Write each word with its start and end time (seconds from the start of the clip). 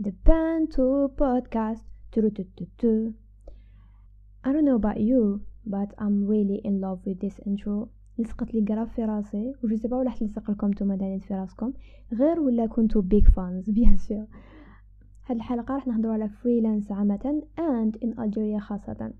The 0.00 0.12
Panto 0.12 1.08
Podcast. 1.08 1.82
I 4.44 4.52
don't 4.52 4.64
know 4.64 4.76
about 4.76 5.00
you, 5.00 5.40
but 5.66 5.88
I'm 5.98 6.24
really 6.24 6.60
in 6.64 6.80
love 6.80 7.00
with 7.04 7.18
this 7.18 7.40
intro. 7.46 7.88
لصقت 8.18 8.54
لي 8.54 8.64
grave 8.68 8.88
في 8.88 9.04
راسي 9.04 9.54
و 9.64 9.68
je 9.68 9.76
sais 9.76 9.88
pas 9.88 9.96
ولا 9.96 10.10
حتلصق 10.10 10.50
لكم 10.50 10.66
نتوما 10.66 10.96
دانيت 10.96 11.24
في 11.24 11.34
راسكم. 11.34 11.72
غير 12.12 12.40
ولا 12.40 12.66
كنتو 12.66 13.00
big 13.00 13.28
fans 13.28 13.70
bien 13.70 13.96
sûr 13.96 14.26
هاد 15.26 15.36
الحلقة 15.36 15.74
راح 15.74 15.86
نهضروا 15.86 16.12
على 16.12 16.28
freelance 16.28 16.92
عامة 16.92 17.42
and 17.58 17.96
in 18.04 18.24
Algeria 18.24 18.58
خاصة. 18.58 19.12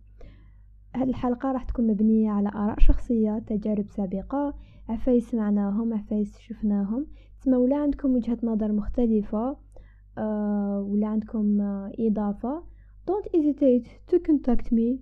هاد 0.94 1.08
الحلقة 1.08 1.52
راح 1.52 1.64
تكون 1.64 1.86
مبنية 1.86 2.30
على 2.30 2.48
آراء 2.48 2.78
شخصية 2.78 3.38
تجارب 3.38 3.86
سابقة 3.88 4.54
عفايس 4.88 5.30
سمعناهم 5.30 5.94
عفايس 5.94 6.38
شفناهم. 6.38 7.06
تسمى 7.40 7.56
ولا 7.56 7.76
عندكم 7.76 8.14
وجهة 8.14 8.38
نظر 8.42 8.72
مختلفة. 8.72 9.56
ولا 10.80 11.06
عندكم 11.06 11.60
آه 11.60 11.92
إضافة. 11.98 12.62
Don't 13.10 13.26
hesitate 13.36 13.86
to 14.10 14.18
contact 14.18 14.66
me. 14.72 14.98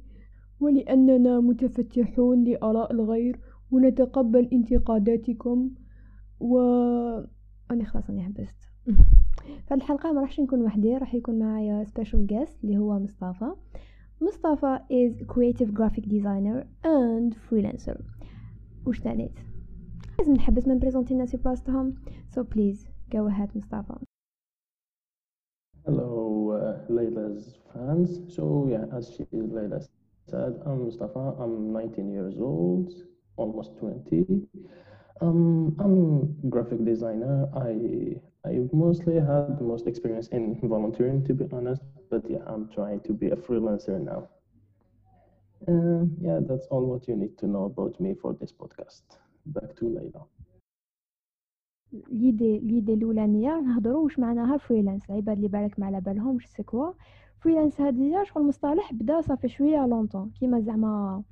ولأننا 0.60 1.40
متفتحون 1.40 2.44
لآراء 2.44 2.92
الغير 2.92 3.40
ونتقبل 3.70 4.48
انتقاداتكم. 4.52 5.70
و 6.40 6.58
أنا 7.70 7.84
خلاص 7.84 8.10
أنا 8.10 8.22
حبست. 8.22 8.56
فالحلقة 9.66 10.12
ما 10.12 10.20
راحش 10.20 10.40
نكون 10.40 10.62
وحدي 10.62 10.96
راح 10.96 11.14
يكون 11.14 11.38
معايا 11.38 11.84
special 11.84 12.26
guest 12.26 12.64
اللي 12.64 12.78
هو 12.78 12.98
مصطفى. 12.98 13.52
مصطفى 14.20 14.78
is 14.90 15.24
creative 15.24 15.70
graphic 15.78 16.04
designer 16.04 16.64
and 16.84 17.34
freelancer. 17.34 18.00
وش 18.86 19.00
تانيت 19.00 19.32
لازم 20.18 20.32
نحبس 20.32 20.68
من 20.68 20.78
بريزونتي 20.78 21.14
الناس 21.14 21.36
في 21.36 21.42
بلاصتهم 21.42 21.94
so 22.36 22.40
please 22.40 22.78
go 23.14 23.30
ahead 23.30 23.56
مصطفى. 23.56 23.96
Hello, 25.86 26.52
uh, 26.52 26.92
Layla's 26.92 27.58
fans. 27.72 28.20
So 28.34 28.66
yeah, 28.70 28.84
as 28.96 29.14
she 29.16 29.24
Layla 29.32 29.80
said, 30.28 30.60
I'm 30.66 30.84
Mustafa. 30.84 31.34
I'm 31.38 31.72
19 31.72 32.10
years 32.12 32.34
old, 32.40 32.92
almost 33.36 33.76
20. 33.78 34.42
Um, 35.20 35.76
I'm 35.78 36.50
graphic 36.50 36.84
designer. 36.84 37.48
I 37.54 38.20
I 38.44 38.66
mostly 38.72 39.14
had 39.14 39.58
the 39.58 39.64
most 39.64 39.86
experience 39.86 40.28
in 40.28 40.58
volunteering, 40.62 41.24
to 41.26 41.34
be 41.34 41.46
honest. 41.52 41.82
But 42.10 42.28
yeah, 42.28 42.42
I'm 42.46 42.68
trying 42.68 43.00
to 43.02 43.12
be 43.12 43.28
a 43.30 43.36
freelancer 43.36 44.00
now. 44.00 44.28
Uh, 45.68 46.04
yeah, 46.20 46.40
that's 46.42 46.66
all 46.66 46.84
what 46.86 47.06
you 47.08 47.16
need 47.16 47.38
to 47.38 47.46
know 47.46 47.64
about 47.64 48.00
me 48.00 48.14
for 48.14 48.34
this 48.34 48.52
podcast. 48.52 49.02
Back 49.46 49.76
to 49.76 49.84
Layla. 49.84 50.26
l'idée 52.10 52.58
l'idée 52.58 52.94
الأولانية 52.94 53.60
نهضروا 53.60 54.04
واش 54.04 54.18
معناها 54.18 54.56
freelance 54.56 55.10
العباد 55.10 55.36
اللي 55.36 55.48
بالك 55.48 55.78
ما 55.80 55.86
على 55.86 56.00
بالهمش 56.00 56.46
c'est 56.46 56.62
quoi 56.62 56.92
freelance 57.40 57.80
هذه 57.80 58.22
شغل 58.24 58.42
مصطلح 58.44 58.92
بدا 58.92 59.20
صافي 59.20 59.48
شوية 59.48 59.86
longtemps 59.86 60.30
كيما 60.40 60.60
زعما 60.60 61.22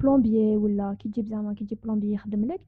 plombier 0.00 0.56
ولا 0.56 0.96
كي 0.98 1.08
تجيب 1.08 1.26
زعما 1.26 1.54
كي 1.54 1.64
تجيب 1.64 1.78
plombier 1.84 2.12
يخدم 2.14 2.44
لك. 2.44 2.60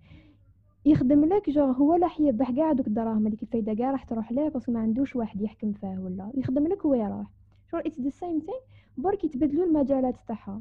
يخدم 0.86 1.24
لك 1.24 1.50
جوغ 1.50 1.70
هو 1.70 1.94
لا 1.94 2.08
يربح 2.18 2.50
كاع 2.50 2.72
دوك 2.72 2.86
الدراهم 2.86 3.26
هذيك 3.26 3.42
الفايدة 3.42 3.74
كاع 3.74 3.90
راح 3.90 4.04
تروح 4.04 4.32
ليه؟ 4.32 4.48
parce 4.48 4.63
que 4.63 4.72
ما 4.72 4.80
عندوش 4.80 5.16
واحد 5.16 5.40
يحكم 5.40 5.72
فيه 5.72 5.98
ولا. 5.98 6.30
يخدم 6.34 6.66
لك 6.66 6.86
هو 6.86 6.94
يروح 6.94 7.26
شغل 7.70 7.80
it's 7.86 8.00
the 8.00 8.10
same 8.10 8.38
thing 8.38 8.58
برك 8.98 9.24
يتبدلوا 9.24 9.64
المجالات 9.64 10.14
تاعها. 10.28 10.60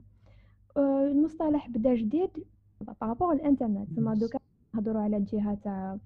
المصطلح 0.77 1.69
بدا 1.69 1.95
جديد 1.95 2.29
par 3.01 3.11
rapport 3.11 3.33
الانترنت 3.33 3.93
زعما 3.93 4.13
دوكا 4.13 4.39
نهضروا 4.75 5.01
على 5.01 5.17
الجهة 5.17 5.57
تاع 5.63 5.93
آه 5.93 5.99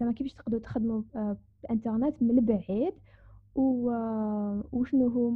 زعما 0.00 0.12
كيفاش 0.12 0.34
تقدروا 0.34 0.60
تخدموا 0.60 1.02
آه 1.16 1.36
بالانترنت 1.62 2.14
من 2.22 2.30
البعيد 2.30 2.92
آه 3.58 4.64
وشنو 4.72 5.08
هو 5.08 5.30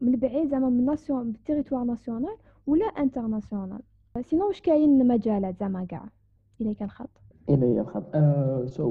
من 0.00 0.14
البعيد 0.14 0.48
زعما 0.50 0.68
من 0.68 0.84
nation 0.84 1.32
بال 1.32 1.41
territoire 1.41 1.84
national 1.84 2.36
ولا 2.66 2.86
international 2.86 3.80
sinon 4.20 4.46
واش 4.46 4.60
كاين 4.60 5.08
مجالات 5.08 5.60
زعما 5.60 5.84
كاع 5.84 6.08
اليك 6.60 6.82
الخط 6.82 7.10
إلي 7.48 7.80
الخط. 7.80 8.02
So 8.76 8.82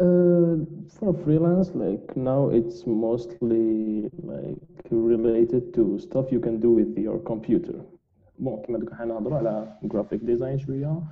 uh, 0.00 0.56
for 0.98 1.12
freelance, 1.24 1.68
like 1.74 2.16
now 2.16 2.42
it's 2.58 2.86
mostly 2.86 4.10
like 4.32 4.86
related 4.90 5.64
to 5.76 5.98
stuff 5.98 6.26
you 6.34 6.40
can 6.46 6.56
do 6.60 6.70
with 6.78 6.92
your 6.98 7.18
computer. 7.18 7.78
Bon, 8.38 8.62
كما 8.62 8.78
دوك 8.78 8.92
حنهضروا 8.92 9.38
على 9.38 9.78
graphic 9.84 10.18
design 10.18 10.56
شوية 10.56 11.02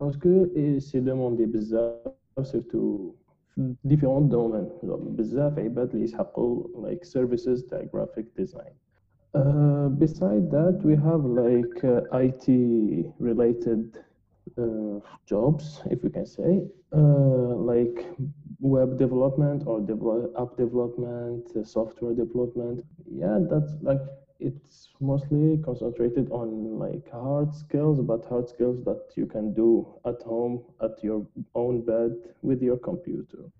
parce 0.00 0.29
que 0.29 0.46
c'est 0.78 1.00
demandé 1.00 1.46
بزاف 1.46 2.23
سيرتو 2.33 3.11
في 3.55 3.73
ديفيرون 3.83 4.29
دومين 4.29 4.67
بزاف 4.89 5.59
عباد 5.59 5.89
اللي 5.91 6.03
يسحقوا 6.03 6.63
like 6.77 7.03
services 7.05 7.69
تاع 7.69 7.85
graphic 7.95 8.25
design. 8.41 8.73
Uh, 9.37 9.87
beside 10.03 10.49
that, 10.49 10.75
we 10.83 10.95
have 11.07 11.23
like 11.43 11.77
uh, 11.83 12.01
IT 12.25 12.45
related 13.19 13.83
uh, 14.57 14.99
jobs, 15.25 15.81
if 15.91 16.03
we 16.03 16.09
can 16.09 16.25
say, 16.25 16.51
uh, 16.99 17.53
like 17.71 17.97
web 18.59 18.97
development 18.97 19.63
or 19.67 19.79
develop, 19.81 20.33
app 20.41 20.57
development, 20.57 21.43
uh, 21.55 21.63
software 21.63 22.13
development. 22.13 22.83
Yeah, 23.21 23.37
that's 23.51 23.73
like 23.81 24.01
it's 24.40 24.88
mostly 25.00 25.58
concentrated 25.64 26.30
on 26.30 26.78
like 26.78 27.10
hard 27.10 27.54
skills, 27.54 28.00
but 28.00 28.24
hard 28.24 28.48
skills 28.48 28.84
that 28.84 29.02
you 29.16 29.26
can 29.26 29.52
do 29.54 29.86
at 30.04 30.22
home 30.22 30.62
at 30.82 31.02
your 31.02 31.26
own 31.54 31.80
bed 31.80 32.12
with 32.42 32.62
your 32.62 32.76
computer. 32.76 33.50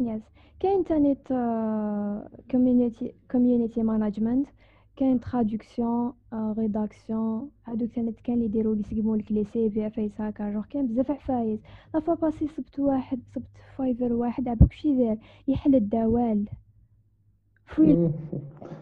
يس 0.00 0.22
كاين 0.60 0.84
تاني 0.84 1.16
كوميونيتي 2.50 3.14
كوميونيتي 3.30 3.82
مانجمنت 3.82 4.46
كاين 4.96 5.20
ترادكسيون 5.20 6.12
ريداكسيون 6.34 7.50
هادوك 7.64 7.90
تاني 7.94 8.12
كاين 8.24 8.36
اللي 8.36 8.44
يديروا 8.46 8.76
يسقموا 8.76 9.16
لك 9.16 9.32
لي 9.32 9.44
سي 9.44 9.70
في 9.70 9.84
عفايس 9.84 10.20
هكا 10.20 10.52
جوغ 10.52 10.64
كاين 10.70 10.86
بزاف 10.86 11.10
عفايس 11.10 11.60
لا 11.94 12.00
فوا 12.00 12.14
باسي 12.14 12.48
صبت 12.48 12.78
واحد 12.78 13.20
صبت 13.34 13.44
فايفر 13.76 14.12
واحد 14.12 14.48
عباك 14.48 14.68
واش 14.70 14.84
يدير 14.84 15.18
يحل 15.48 15.74
الدوال 15.74 16.44
فري 16.44 16.48
لايك 16.48 16.48
لي 16.48 16.63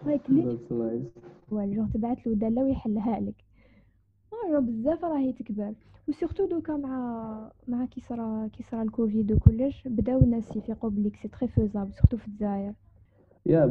That's 0.06 0.70
nice. 0.70 1.06
ولا 1.50 1.75
جوغ 1.75 1.87
تبعت 1.94 2.26
له 2.26 2.34
داله 2.34 2.62
ويحلها 2.62 3.20
لك 3.20 3.34
راه 4.53 4.60
بزاف 4.60 5.04
راهي 5.04 5.32
تكبر 5.32 5.75
وسورتو 6.09 6.47
دوكا 6.47 6.76
مع 6.76 7.50
مع 7.69 7.84
كي 7.84 8.00
صرا 8.00 8.50
كي 8.53 8.62
صرا 8.62 8.82
الكوفيد 8.82 9.32
وكلش 9.32 9.88
بداو 9.88 10.20
الناس 10.20 10.56
يفيقوا 10.56 10.91
بليك 10.91 11.16
سي 11.16 11.28
تري 11.28 11.48
فوزابل 11.48 11.93
سورتو 11.93 12.16
في 12.16 12.28
الجزائر 12.28 12.72
Yeah, 13.44 13.66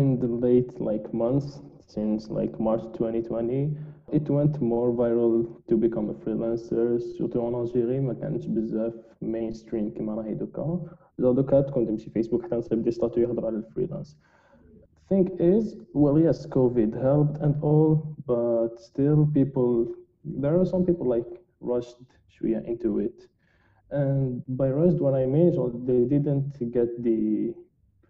in 0.00 0.08
the 0.22 0.30
late 0.46 0.72
like 0.80 1.12
months 1.12 1.50
since 1.94 2.30
like 2.30 2.54
March 2.60 2.84
2020, 2.94 3.76
it 4.12 4.30
went 4.30 4.60
more 4.60 4.92
viral 4.92 5.34
to 5.68 5.76
become 5.76 6.08
a 6.10 6.14
freelancer. 6.22 7.00
Surtout 7.18 7.42
en 7.42 7.54
Algérie 7.54 8.00
ما 8.00 8.14
كانش 8.14 8.46
بزاف 8.46 8.94
mainstream 9.24 9.98
كما 9.98 10.14
راهي 10.14 10.34
دوكا. 10.34 10.80
دوكا 11.18 11.60
تكون 11.60 11.86
تمشي 11.86 12.10
فيسبوك 12.10 12.42
حتى 12.42 12.56
نصيب 12.56 12.82
دي 12.82 12.90
ستاتو 12.90 13.20
يهضر 13.20 13.46
على 13.46 13.56
الفريلانس. 13.56 14.16
Thing 15.09 15.29
is, 15.39 15.75
well, 15.93 16.17
yes, 16.17 16.45
COVID 16.47 16.91
helped 17.01 17.37
and 17.41 17.61
all, 17.61 18.15
but 18.25 18.79
still 18.79 19.29
people, 19.33 19.93
there 20.23 20.59
are 20.59 20.65
some 20.65 20.85
people 20.85 21.07
like 21.07 21.25
rushed 21.59 21.97
شوية 22.29 22.65
into 22.65 22.99
it. 22.99 23.27
And 23.91 24.43
by 24.47 24.69
rushed, 24.69 24.99
what 24.99 25.13
I 25.13 25.25
mean 25.25 25.49
is 25.49 25.57
well, 25.57 25.69
they 25.69 26.05
didn't 26.05 26.57
get 26.71 26.89
the 27.03 27.53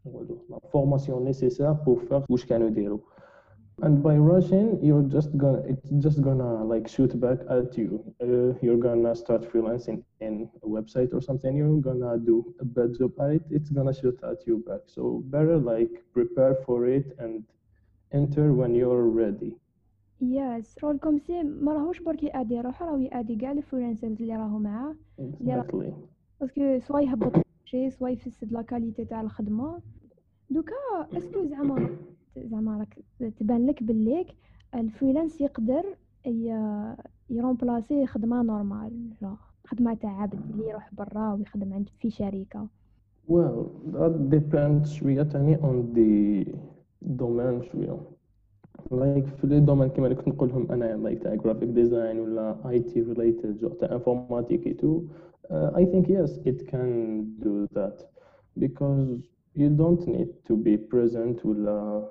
la 0.06 0.60
formation 0.72 1.20
nécessaire 1.20 1.76
pour 1.84 2.02
faire 2.02 2.24
واش 2.30 2.46
كانوا 2.46 2.68
يديروا 2.68 3.00
and 3.82 4.04
by 4.04 4.16
rushing 4.16 4.68
you're 4.88 5.08
just 5.18 5.36
gonna 5.38 5.62
it's 5.74 5.90
just 6.06 6.20
gonna 6.22 6.64
like 6.64 6.88
shoot 6.88 7.20
back 7.20 7.40
at 7.50 7.78
you 7.78 7.90
uh, 8.22 8.52
you're 8.64 8.78
gonna 8.88 9.16
start 9.16 9.42
freelancing 9.52 10.04
in 10.22 10.34
a 10.66 10.68
website 10.68 11.12
or 11.14 11.22
something 11.22 11.52
you're 11.56 11.82
gonna 11.90 12.18
do 12.32 12.38
a 12.62 12.66
bad 12.66 12.90
job 13.00 13.12
at 13.20 13.32
it 13.38 13.44
it's 13.50 13.70
gonna 13.78 13.94
shoot 13.94 14.18
at 14.32 14.40
you 14.48 14.64
back 14.68 14.82
so 14.86 15.04
better 15.36 15.58
like 15.58 15.92
prepare 16.14 16.56
for 16.66 16.86
it 16.86 17.08
and 17.20 17.44
enter 18.12 18.54
when 18.54 18.74
you're 18.76 19.08
ready 19.10 19.54
يس 20.22 20.76
رول 20.84 20.98
كوم 20.98 21.18
سي 21.20 21.44
ما 21.44 21.74
راهوش 21.74 22.00
برك 22.00 22.24
يأدي 22.24 22.56
يروح 22.56 22.82
راهو 22.84 22.98
يأدي 22.98 23.36
كاع 23.36 23.52
الفريلانسرز 23.52 24.22
اللي 24.22 24.36
راهو 24.36 24.60
معاه 24.60 24.96
exactly 25.22 25.94
باسكو 26.42 26.80
سوا 26.80 27.00
يهبط 27.00 27.46
شي 27.66 27.90
سوا 27.90 28.10
يفسد 28.10 28.54
لا 28.54 28.62
كاليتي 28.62 29.06
تاع 29.06 29.22
الخدمه 29.22 29.82
دوكا 30.50 30.74
اسكو 31.18 31.46
زعما 31.46 31.90
زعما 32.47 32.79
راك 32.79 32.99
تبان 33.37 33.67
لك 33.67 33.83
بلي 33.83 34.27
ال 34.75 34.81
freelance 34.81 35.41
يقدر 35.41 35.85
ي 37.31 37.38
remplacer 37.38 38.07
خدمة 38.07 38.43
normale 38.43 38.93
خدمة 39.65 39.95
تاع 39.95 40.23
عبد 40.23 40.41
اللي 40.51 40.69
يروح 40.69 40.95
برا 40.95 41.33
ويخدم 41.33 41.73
عند 41.73 41.89
في 41.99 42.11
شركة. 42.11 42.67
Well 43.29 43.67
that 43.93 44.31
depends 44.31 44.89
شوية 44.89 45.23
تاني 45.23 45.57
on 45.57 45.97
the 45.97 46.45
domain 47.19 47.73
شوية. 47.73 48.01
Like 48.91 49.27
في 49.41 49.47
les 49.47 49.61
domaines 49.61 49.89
كيما 49.89 50.07
اللي 50.07 50.17
كنت 50.17 50.29
نقولهم 50.29 50.73
أنا 50.73 51.11
like 51.11 51.23
تاع 51.23 51.37
graphic 51.37 51.75
design 51.75 52.17
ولا 52.17 52.57
IT 52.65 52.91
related 52.95 53.47
جو 53.47 53.69
تاع 53.69 53.99
et 54.51 54.75
tout 54.83 55.03
uh, 55.51 55.71
I 55.81 55.85
think 55.85 56.09
yes 56.09 56.31
it 56.45 56.67
can 56.71 57.25
do 57.41 57.67
that 57.75 58.05
because 58.59 59.38
you 59.58 59.70
don't 59.70 60.08
need 60.08 60.30
to 60.48 60.56
be 60.56 60.78
present 60.78 61.46
ولا 61.46 62.08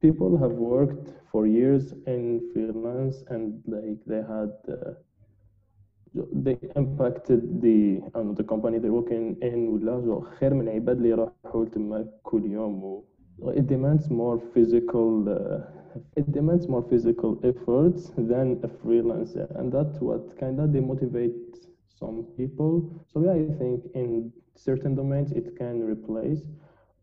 people 0.00 0.36
have 0.36 0.52
worked 0.52 1.08
for 1.30 1.46
years 1.46 1.94
in 2.06 2.40
freelance 2.52 3.16
and 3.34 3.62
like 3.66 3.98
they 4.06 4.22
had 4.34 4.52
uh, 4.68 4.92
they 6.44 6.56
impacted 6.76 7.60
the 7.62 8.00
I 8.14 8.22
know, 8.22 8.34
the 8.34 8.44
company 8.44 8.78
they're 8.78 8.92
working 8.92 9.36
in 9.42 9.68
ولا 9.68 10.00
جو 10.00 10.20
خير 10.20 10.54
من 10.54 10.68
عباد 10.68 10.96
اللي 10.96 11.08
يروحوا 11.08 11.64
تما 11.64 12.06
كل 12.22 12.44
يوم 12.46 12.84
و 12.84 13.02
it 13.52 13.66
demands 13.66 14.10
more 14.10 14.38
physical 14.54 15.28
uh, 15.28 15.60
it 16.16 16.30
demands 16.32 16.68
more 16.68 16.82
physical 16.92 17.38
efforts 17.44 18.10
than 18.16 18.46
a 18.62 18.68
freelancer 18.68 19.46
and 19.58 19.72
that's 19.72 20.00
what 20.00 20.22
kind 20.40 20.58
of 20.60 20.68
demotivates 20.70 21.58
some 22.00 22.24
people 22.36 22.72
so 23.10 23.16
yeah 23.26 23.34
I 23.34 23.52
think 23.60 23.78
in 23.94 24.32
certain 24.56 24.94
domains 24.94 25.32
it 25.40 25.56
can 25.60 25.76
replace 25.94 26.42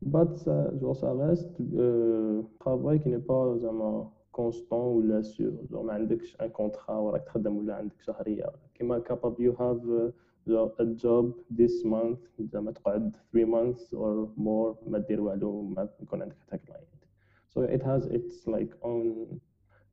but 0.04 0.36
uh, 0.48 0.80
genre 0.80 0.96
ça 0.96 1.14
reste 1.14 1.60
euh, 1.74 2.42
travail 2.60 3.00
qui 3.02 3.10
n'est 3.10 3.26
pas 3.28 3.58
زعما 3.58 4.10
constant 4.38 4.74
ولا 4.96 5.22
سيور 5.22 5.66
زعما 5.72 5.84
ما 5.84 5.94
عندكش 5.94 6.42
ان 6.42 6.50
كونترا 6.50 6.98
وراك 6.98 7.24
تخدم 7.24 7.58
ولا 7.58 7.76
عندك 7.76 8.02
شهريه 8.02 8.46
كيما 8.76 9.04
capable 9.10 9.40
you 9.40 9.54
have 9.60 9.82
uh, 9.90 10.82
a 10.82 10.86
job 11.04 11.34
this 11.60 11.84
month 11.86 12.20
زعما 12.40 12.72
تقعد 12.72 13.16
3 13.34 13.46
months 13.46 13.94
or 13.94 14.28
more 14.38 14.88
ما 14.90 14.98
دير 14.98 15.22
والو 15.22 15.62
ما 15.62 15.90
يكون 16.02 16.22
عندك 16.22 16.36
حتى 16.40 16.58
client 16.58 17.06
so 17.54 17.62
it 17.62 17.82
has 17.84 18.06
its 18.08 18.48
like 18.48 18.74
own 18.84 19.40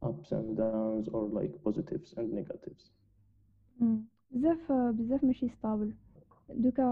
ups 0.08 0.32
and 0.32 0.56
downs 0.58 1.08
or 1.08 1.22
like 1.38 1.52
positives 1.64 2.14
and 2.18 2.32
negatives 2.40 2.90
مم. 3.80 4.04
بزاف 4.30 4.72
بزاف 4.72 5.24
ماشي 5.24 5.48
ستابل 5.48 5.92
دوكا 6.55 6.83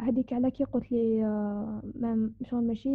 هذيك 0.00 0.32
على 0.32 0.50
كي 0.50 0.64
قلت 0.64 0.92
لي 0.92 1.24
آه، 1.24 2.30
شغل 2.42 2.66
ماشي 2.66 2.90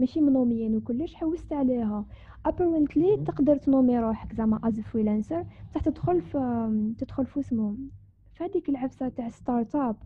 ماشي 0.00 0.20
منوميين 0.20 0.76
وكلش 0.76 1.14
حوست 1.14 1.52
عليها. 1.52 2.04
apparently. 2.46 3.16
تقدر 3.16 3.56
تنومي 3.56 3.98
روحك 3.98 4.34
زعما 4.34 4.60
as 4.64 4.80
freelancer 4.80 5.44
بصح 5.70 5.80
تدخل 5.80 6.20
في 6.22 6.94
تدخل 6.98 7.26
في 7.26 7.40
اسمه 7.40 7.76
في 8.34 8.44
هذيك 8.44 8.68
العفسة 8.68 9.08
تاع 9.08 9.28
startup 9.30 9.96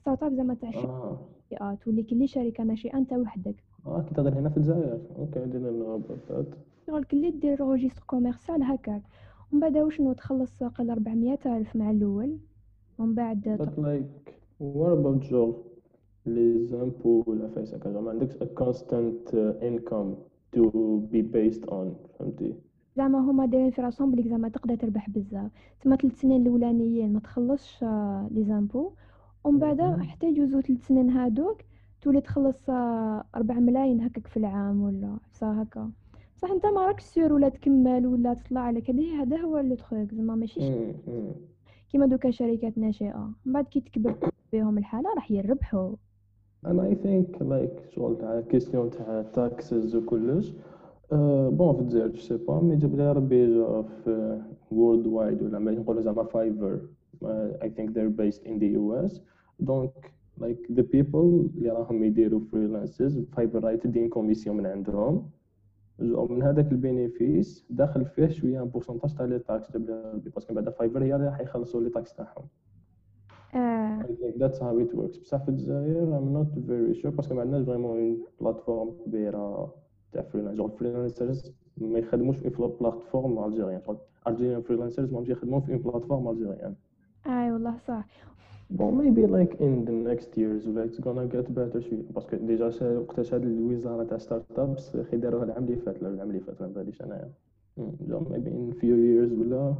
startup 0.00 0.34
زعما 0.34 0.54
تاع 0.54 0.68
آه. 0.68 1.18
شركات 1.50 1.82
تولي 1.82 2.02
كلي 2.02 2.26
شركة 2.26 2.64
ناشئه 2.64 2.98
أنت 2.98 3.12
وحدك. 3.12 3.56
آه 3.86 4.02
كي 4.02 4.14
تهضر 4.14 4.38
هنا 4.38 4.48
في 4.48 4.56
الجزائر. 4.56 5.00
okay 5.18 5.40
that 5.44 6.56
شغل 6.86 7.04
كلي 7.04 7.30
دير 7.30 7.60
registre 7.60 8.02
commercial 8.06 8.62
هكاك. 8.62 9.02
ومن 9.52 9.60
بعد 9.60 9.76
وشنو 9.78 10.12
تخلص 10.12 10.62
قل 10.62 10.90
400 10.90 11.38
ألف 11.46 11.76
مع 11.76 11.90
الأول. 11.90 12.38
ومن 12.98 13.14
بعد 13.14 13.58
but 13.62 13.80
like 13.82 14.32
what 14.60 14.92
about 14.92 15.22
genre 15.30 15.54
les 16.26 16.72
impôts 16.74 17.28
ولا 17.28 17.48
فايس 17.48 17.74
هكا 17.74 17.90
زعما 17.90 18.00
ما 18.00 18.10
عندكش 18.10 18.34
a 18.36 18.46
constant 18.62 19.32
uh, 19.32 19.62
income 19.62 20.14
to 20.56 20.62
be 21.12 21.22
based 21.22 21.70
on 21.70 21.86
فهمتي 22.18 22.54
زعما 22.96 23.18
هما 23.18 23.46
دايرين 23.46 23.70
في 23.70 23.82
راسهم 23.82 24.10
بليك 24.10 24.28
زعما 24.28 24.48
تقدر 24.48 24.74
تربح 24.74 25.10
بزاف. 25.10 25.50
تما 25.80 25.96
ثلاث 25.96 26.20
سنين 26.20 26.42
الأولانيين 26.42 27.12
ما 27.12 27.20
تخلصش 27.20 27.82
آه، 27.82 28.28
les 28.30 28.44
impôts 28.44 28.90
ومن 29.44 29.58
بعد. 29.58 29.80
حتى 30.00 30.26
يجوزو 30.26 30.60
ثلاث 30.60 30.86
سنين 30.86 31.10
هادوك 31.10 31.58
تولي 32.00 32.20
تخلص 32.20 32.70
آه، 32.70 33.24
ربع 33.36 33.54
ملايين 33.54 34.00
هكاك 34.00 34.26
في 34.26 34.36
العام 34.36 34.82
ولا 34.82 35.18
صا 35.32 35.62
هكا. 35.62 35.90
بصح 36.36 36.50
انت 36.50 36.66
ما 36.66 36.86
راكش 36.86 37.02
sûr 37.02 37.32
ولا 37.32 37.48
تكمل 37.48 38.06
ولا 38.06 38.34
تطلع 38.34 38.60
عليك 38.60 38.90
هذا 38.90 39.36
هو 39.36 39.58
le 39.58 39.74
truc. 39.74 40.14
زعما 40.14 40.34
ماشي. 40.34 40.60
كيما 41.90 42.06
دوكا 42.06 42.30
شركات 42.30 42.78
ناشئه 42.78 43.30
من 43.44 43.52
بعد 43.52 43.64
كي 43.64 43.80
تكبر 43.80 44.14
بهم 44.52 44.78
الحالة 44.78 45.14
راح 45.14 45.30
يربحوا. 45.30 45.96
And 46.66 46.80
I 46.80 46.94
think 46.94 47.40
like 47.40 47.94
شغل 47.94 48.18
تاع 48.18 48.40
question 48.40 48.90
تاع 48.90 49.24
taxes 49.34 49.94
وكلش 49.94 50.54
bon 51.50 51.76
في 51.76 51.80
الجزائر 51.80 52.16
c'est 52.16 52.36
pas 52.36 52.60
mais 52.60 52.76
جاب 52.76 52.96
لي 52.96 53.12
ربي 53.12 53.46
في 54.04 54.40
worldwide 54.70 55.42
ولا 55.42 55.58
ما 55.58 55.70
نقولوا 55.70 56.02
زعما 56.02 56.24
Fiverr 56.24 56.80
I 57.62 57.68
think 57.68 57.90
they're 57.94 58.16
based 58.22 58.42
in 58.46 58.58
the 58.60 58.76
US 58.76 59.20
donc 59.60 60.12
like 60.40 60.74
the 60.76 60.82
people 60.82 61.14
اللي 61.14 61.70
راهم 61.70 62.04
يديروا 62.04 62.40
freelances 62.40 63.12
Fiverr 63.32 63.64
راهي 63.64 63.76
تدين 63.76 64.08
commission 64.08 64.56
من 64.56 64.66
عندهم. 64.66 65.30
جو 66.02 66.26
من 66.26 66.42
هذاك 66.42 66.72
ال 66.72 66.82
bénéfice 66.82 67.66
داخل 67.70 68.04
فيه 68.06 68.28
شوية 68.28 68.60
pourcentage 68.62 69.14
تاع 69.14 69.26
les 69.26 69.38
taxes 69.38 69.72
جاب 69.72 70.20
لي 70.24 70.30
parce 70.30 70.45
que 70.45 70.54
بعد 70.54 70.68
Fiverr 70.70 71.02
هي 71.04 71.14
اللي 71.14 71.26
راح 71.26 71.40
يخلصوا 71.40 71.80
les 71.82 71.90
taxes 71.90 72.14
تاعهم. 72.14 72.44
that's 74.38 74.58
how 74.58 74.78
it 74.78 74.92
works. 74.98 75.20
بصح 75.20 75.42
في 75.44 75.48
الجزائر 75.48 76.18
I'm 76.18 76.32
not 76.38 76.54
very 76.58 77.02
sure 77.02 77.08
parce 77.08 77.24
que 77.24 77.34
ما 77.34 77.40
عندناش 77.40 77.66
vraiment 77.66 78.18
plateforme 78.40 78.96
كبيرة 79.06 79.74
تاع 80.12 80.22
freelance 80.22 80.56
genre 80.56 80.68
freelancers 80.76 81.52
ما 81.76 81.98
يخدموش 81.98 82.36
في 82.36 82.48
plateforme 82.48 83.44
algérienne 83.44 83.80
Algerian 84.26 84.62
freelancers 84.62 85.12
ماهمش 85.12 85.28
يخدمون 85.28 85.60
في 85.60 85.76
plateforme 85.76 86.28
algérienne 86.28 86.74
اي 87.26 87.52
والله 87.52 87.76
صح. 87.78 88.06
Bon, 88.78 88.96
maybe 88.96 89.26
like 89.26 89.54
in 89.58 89.84
the 89.84 89.92
next 89.92 90.36
years 90.36 90.66
ولا 90.66 90.84
it's 90.84 91.00
gonna 91.00 91.26
get 91.26 91.54
better 91.54 91.80
شوية 91.80 92.02
parce 92.10 92.26
que 92.26 92.36
déjà 92.36 92.70
وقتاش 92.82 93.34
هاد 93.34 93.42
الوزارة 93.42 94.04
تاع 94.04 94.18
startups 94.18 94.96
خي 94.96 95.16
داروها 95.16 95.44
العام 95.44 95.64
اللي 95.64 95.76
فات 95.76 96.02
العام 96.02 96.30
اللي 96.30 96.40
فات 96.40 96.60
ما 96.62 96.66
باليش 96.66 97.02
انايا 97.02 97.30
so 97.80 98.14
maybe 98.32 98.50
in 98.50 98.72
few 98.80 98.96
years 98.96 99.32
ولا 99.38 99.74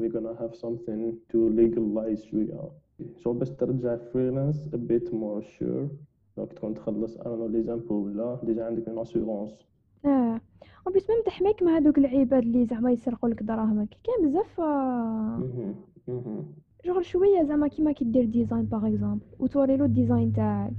we're 0.00 0.12
gonna 0.12 0.34
have 0.42 0.54
something 0.54 1.14
to 1.32 1.38
legalize 1.60 2.22
شوية 2.30 2.70
شغل 3.16 3.38
باش 3.38 3.50
ترجع 3.50 3.96
freelance 3.96 4.56
a 4.74 4.78
bit 4.78 5.12
more 5.12 5.42
sure. 5.58 5.88
donc 6.36 6.52
تكون 6.52 6.74
تخلص 6.74 7.18
know 7.18 7.46
les 7.50 7.62
impôts 7.62 7.94
ولا 7.94 8.38
déjà 8.42 8.64
عندك 8.64 8.88
une 8.88 8.98
assurance 8.98 9.52
آه 10.04 10.40
وبس 10.86 11.10
même 11.10 11.22
تحميك 11.26 11.62
مع 11.62 11.76
هذوك 11.76 11.98
العباد 11.98 12.42
اللي 12.42 12.64
زعما 12.66 12.90
يسرقوا 12.90 13.28
لك 13.28 13.42
دراهمك 13.42 13.88
كاين 14.04 14.28
بزاف 14.28 14.60
شغل 16.86 17.04
شوية 17.04 17.42
زعما 17.42 17.68
كيما 17.68 17.92
كي 17.92 18.04
دير 18.04 18.24
design 18.24 18.64
par 18.64 18.86
exemple 18.86 19.20
وتوري 19.38 19.76
له 19.76 19.84
ال 19.84 19.91
design 19.91 20.32
تاعك 20.32 20.72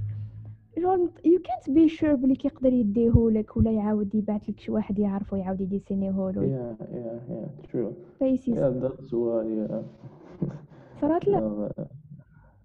شغل 0.82 1.10
يو 1.24 1.40
كانت 1.40 1.70
بي 1.70 1.88
شور 1.88 2.14
بلي 2.14 2.34
كيقدر 2.34 2.72
يديهولك 2.72 3.56
ولا 3.56 3.70
يعاود 3.70 4.14
يبعث 4.14 4.50
لك 4.50 4.60
شي 4.60 4.72
واحد 4.72 4.98
يعرفو 4.98 5.36
يعاود 5.36 5.60
يديسينيهولو 5.60 6.42
yeah 6.42 6.82
yeah 6.82 7.32
yeah 7.32 7.70
true. 7.70 7.92
فايسي 8.20 8.54
yeah 8.54 8.82
that's 8.82 9.12
why 9.12 9.44
yeah. 9.44 9.82
صارت 11.00 11.28
لا. 11.28 11.88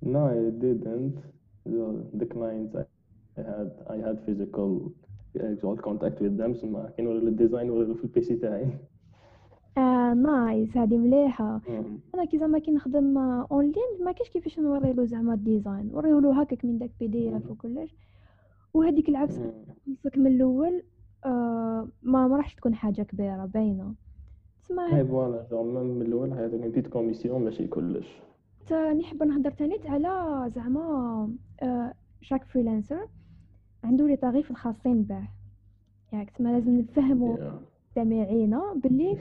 No, 0.06 0.28
I 0.28 0.51
didn't. 0.63 1.16
The, 2.19 2.25
clients 2.25 2.75
I, 2.75 2.84
I 3.40 3.44
had, 3.51 3.69
I 3.95 3.98
had 4.06 4.16
physical 4.25 4.92
actual 5.51 5.78
contact 5.78 6.18
with 6.21 6.38
them. 6.38 6.56
So 6.56 6.66
ما 6.66 6.90
كانوا 6.97 7.14
ال 7.13 7.21
design 7.21 7.69
ولا 7.69 7.94
في 7.94 8.04
ال 8.04 8.21
PC 8.21 8.35
تاعي. 8.35 8.68
آه 9.77 10.13
nice 10.13 10.78
هادي 10.77 10.97
مليحة. 10.97 11.61
أنا 12.15 12.25
كي 12.25 12.37
زعما 12.37 12.59
كي 12.59 12.71
نخدم 12.71 13.18
أونلاين 13.18 14.03
ما 14.03 14.11
كاينش 14.11 14.30
كيفاش 14.30 14.59
نوري 14.59 14.94
له 14.94 15.06
زعما 15.06 15.33
ال 15.33 15.42
design 15.42 15.92
نوريه 15.94 16.19
له 16.19 16.42
هكاك 16.42 16.65
من 16.65 16.77
داك 16.77 16.92
PDF. 16.99 17.52
وكلش 17.51 17.95
وهذيك 18.73 19.09
العفسة 19.09 19.52
Mm. 19.51 19.89
خلصك 20.03 20.18
من 20.18 20.27
الأول 20.27 20.83
آه 21.25 21.87
ما 22.03 22.27
ما 22.27 22.37
راحش 22.37 22.56
تكون 22.56 22.75
حاجة 22.75 23.01
كبيرة 23.01 23.45
باينة 23.45 23.94
تسمع 24.63 24.87
هاي 24.87 25.06
voilà 25.06 25.83
من 25.83 26.01
الأول 26.01 26.31
هذاك 26.33 26.59
petite 26.69 26.87
commission 26.87 27.42
ماشي 27.44 27.68
كلش. 27.68 28.07
نحب 28.71 29.23
نهضر 29.23 29.51
تاني 29.51 29.80
على 29.85 30.51
زعما 30.56 31.30
آه 31.61 31.94
chaque 32.21 32.44
freelancer 32.44 33.07
عنده 33.83 34.07
les 34.07 34.16
tarifs 34.16 34.52
الخاصين 34.51 35.03
به 35.03 35.27
ياك 36.13 36.30
تسمى 36.30 36.51
لازم 36.51 36.80
نفهموا 36.80 37.37
Yeah. 37.37 37.72
مستمعينا 37.97 38.73
باللي 38.83 39.18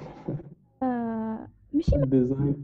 آه 0.83 1.49
ماشي 1.73 1.97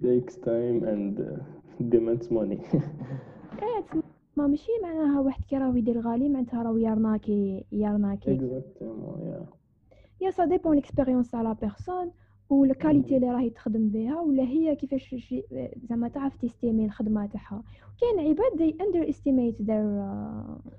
takes 0.03 0.35
time 0.35 0.83
and 0.85 1.21
uh, 1.21 1.41
demands 1.81 2.31
money. 2.31 2.61
إيه 3.62 3.81
تسمى 3.91 4.49
ماشي 4.49 4.71
معناها 4.83 5.21
واحد 5.21 5.45
كي 5.45 5.59
راهو 5.59 5.77
يدير 5.77 6.00
غالي 6.00 6.29
معناتها 6.29 6.62
راهو 6.62 6.77
يرناكي 6.77 7.65
يرناكي 7.73 8.38
yeah. 8.38 9.43
يا 10.21 10.31
ça 10.31 10.45
dépend 10.45 10.75
l'expérience 10.75 11.31
تاع 11.31 11.43
la 11.43 11.52
personne 11.52 12.11
وال 12.50 12.65
qualité 12.65 13.17
اللي 13.17 13.31
راهي 13.31 13.50
تخدم 13.50 13.88
بها 13.88 14.21
ولا 14.21 14.43
هي 14.43 14.77
كيفاش 14.77 15.35
زعما 15.88 16.09
تعرف 16.09 16.37
تستيمي 16.37 16.85
الخدمة 16.85 17.27
تاعها 17.27 17.62
كاين 18.00 18.29
عباد 18.29 18.53
they 18.59 18.75
underestimate 18.85 19.67
their 19.67 19.88
uh, 20.09 20.71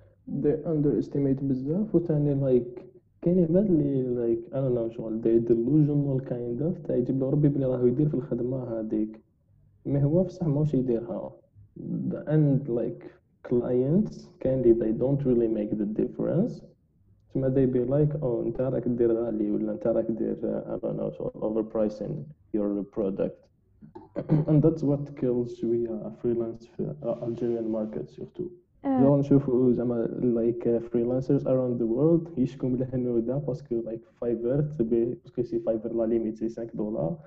they 0.43 0.55
underestimate 0.65 1.43
بزاف 1.43 1.95
وثاني 1.95 2.35
like 2.35 2.88
كاين 3.22 3.38
عباد 3.44 3.66
اللي 3.66 4.04
like 4.36 4.52
I 4.52 4.56
don't 4.56 4.74
know 4.74 4.96
شغل 4.96 5.22
they 5.22 5.48
delusional 5.48 6.28
kind 6.30 6.62
of 6.62 6.86
تا 6.88 6.96
يجيب 6.96 7.20
له 7.20 7.30
ربي 7.30 7.48
بلي 7.48 7.66
راهو 7.66 7.86
يدير 7.86 8.08
في 8.08 8.14
الخدمة 8.14 8.80
هذيك 8.80 9.20
ما 9.86 10.02
هو 10.02 10.22
بصح 10.22 10.46
ماهوش 10.46 10.74
يديرها 10.74 11.32
and 12.26 12.68
like 12.68 13.04
clients 13.48 14.26
كاين 14.40 14.60
اللي 14.60 14.74
they 14.74 14.98
don't 14.98 15.22
really 15.24 15.48
make 15.58 15.78
the 15.78 16.02
difference 16.02 16.62
تما 17.34 17.48
they 17.54 17.66
be 17.76 17.90
like 17.90 18.22
oh 18.22 18.46
انت 18.46 18.60
راك 18.60 18.88
دير 18.88 19.12
غالي 19.12 19.50
ولا 19.50 19.72
انت 19.72 19.86
راك 19.86 20.10
دير 20.10 20.34
uh, 20.36 20.68
I 20.68 20.86
don't 20.86 20.96
know 21.00 21.10
شغل 21.18 21.30
overpricing 21.42 22.12
your 22.56 22.84
product 22.96 23.44
and 24.48 24.62
that's 24.62 24.82
what 24.82 25.20
kills 25.20 25.54
شوية 25.60 26.12
freelance 26.22 26.66
في 26.76 26.94
Algerian 27.02 27.68
market 27.76 28.10
surtout 28.16 28.42
آه، 28.42 28.67
جو 28.85 29.17
نشوفو 29.17 29.71
زعما 29.71 29.95
like 30.35 30.77
freelancers 30.77 31.47
around 31.47 31.79
the 31.79 31.85
world 31.85 32.27
يشكو 32.37 32.67
من 32.67 32.81
الهنوده 32.81 33.37
parce 33.37 33.61
que 33.61 33.75
like 33.75 34.01
Fiverr 34.21 34.61
تبي 34.61 35.05
parce 35.05 35.28
que 35.28 35.41
c'est 35.43 35.59
Fiverr 35.59 35.93
la 35.93 36.03
limite 36.03 36.37
c'est 36.37 36.49
5 36.49 36.71
دولار. 36.73 37.17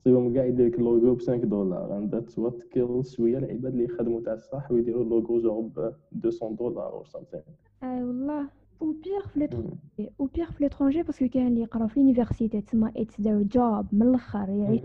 تصيبهم 0.00 0.34
كاع 0.34 0.44
يدير 0.44 0.66
لك 0.66 0.78
اللوغو 0.78 1.14
ب 1.14 1.18
5 1.18 1.36
دولار 1.36 1.98
and 1.98 2.14
that's 2.14 2.38
what 2.38 2.62
kills 2.62 3.10
شوية 3.10 3.38
العباد 3.38 3.72
اللي 3.72 3.84
يخدموا 3.84 4.20
تاع 4.20 4.32
الصح 4.32 4.72
ويديروا 4.72 5.02
اللوغو 5.02 5.40
جو 5.40 5.62
ب 5.62 5.92
200 6.12 6.50
دولار 6.50 6.92
or 6.92 7.04
something 7.06 7.40
آه 7.82 8.04
والله. 8.04 8.48
au 8.82 8.92
pire 8.92 9.26
في 9.26 9.38
l'étranger 9.40 10.10
au 10.20 10.26
pire 10.26 10.50
في 10.50 10.62
l'étranger 10.64 11.02
parce 11.02 11.18
que 11.18 11.28
كاين 11.28 11.46
اللي 11.46 11.60
يقراو 11.60 11.88
في 11.88 12.00
l'université 12.00 12.60
تسمى 12.60 12.92
it's 12.96 13.20
their 13.20 13.28
جوب 13.56 13.86
من 13.92 14.02
الأخر 14.02 14.48
يعيش. 14.48 14.82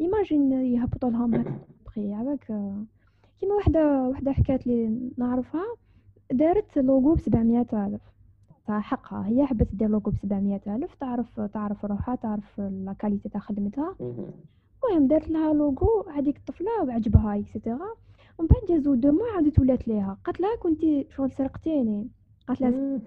imagine 0.00 0.52
يهبطوا 0.52 1.10
لهم 1.10 1.34
هكا. 1.34 1.58
بخي 1.86 2.12
عباك 2.14 2.52
كيما 3.40 3.54
وحده 3.54 4.02
وحدة 4.02 4.32
حكات 4.32 4.66
لي 4.66 5.00
نعرفها 5.18 5.64
دارت 6.32 6.78
لوغو 6.78 7.14
ب 7.14 7.18
700 7.20 7.66
الف 7.72 8.00
حقها. 8.68 9.26
هي 9.26 9.46
حبت 9.46 9.68
دير 9.74 9.88
لوغو 9.88 10.10
ب 10.10 10.16
700 10.16 10.60
ألف. 10.66 10.94
تعرف 10.94 11.40
تعرف 11.40 11.84
روحها 11.84 12.14
تعرف 12.14 12.60
la 12.60 12.92
qualité 12.98 13.28
تاع 13.28 13.40
خدمتها. 13.40 13.96
المهم 14.84 15.06
دارت 15.06 15.28
لها 15.28 15.54
لوغو 15.54 16.06
هذيك 16.14 16.36
الطفلة 16.36 16.82
وعجبها 16.84 17.38
et 17.38 17.50
cetera 17.50 17.88
ومن 18.38 18.48
بعد 18.48 18.62
جازو 18.68 18.94
deux 18.94 19.12
mois 19.12 19.30
عاودت 19.34 19.58
ولات 19.58 19.88
ليها. 19.88 20.18
قالت 20.24 20.40
لها 20.40 20.56
كنتي 20.56 21.06
شغل 21.10 21.30
سرقتيني. 21.30 22.08
قالت 22.48 22.60
لها 22.60 23.00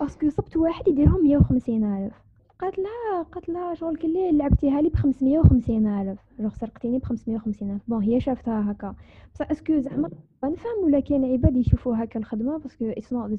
parce 0.00 0.19
que 0.19 0.30
صبت 0.36 0.56
واحد 0.56 0.88
يديرهم 0.88 1.24
150 1.24 1.84
ألف. 1.84 2.14
قالت 2.60 2.78
لها 2.78 3.22
قالت 3.22 3.48
لها 3.48 3.74
شغل 3.74 3.96
كلي 3.96 4.32
لعبتيها 4.32 4.80
لي 4.82 4.88
ب 4.88 4.96
550 4.96 5.86
ألف. 5.86 6.18
جوغ 6.40 6.54
سرقتيني 6.54 6.98
ب 6.98 7.04
550 7.04 7.70
ألف. 7.70 7.82
bon 7.88 8.02
هي 8.02 8.20
شافتها 8.20 8.70
هكا. 8.72 8.94
بصح 9.34 9.50
est-ce 9.50 9.69
que 9.69 9.78
زعما 9.78 10.10
نفهم 10.44 10.84
ولا 10.84 11.00
كاين 11.00 11.24
عباد 11.24 11.56
يشوفوا 11.56 12.04
هكا 12.04 12.18
الخدمة 12.18 12.58
parce 12.58 12.74
que 12.74 12.84
it's 12.84 13.12
not 13.12 13.30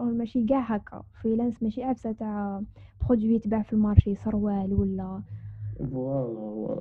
ماشي 0.00 0.44
كاع 0.44 0.60
هكا. 0.60 1.02
freelance 1.22 1.62
ماشي 1.62 1.82
عفسه 1.84 2.12
تاع 2.12 2.62
produit 3.08 3.34
يتباع 3.34 3.62
في 3.62 3.72
ال 3.72 3.78
marché 3.78 4.14
سروال 4.14 4.74
ولا. 4.74 5.20
فوالا 5.92 6.80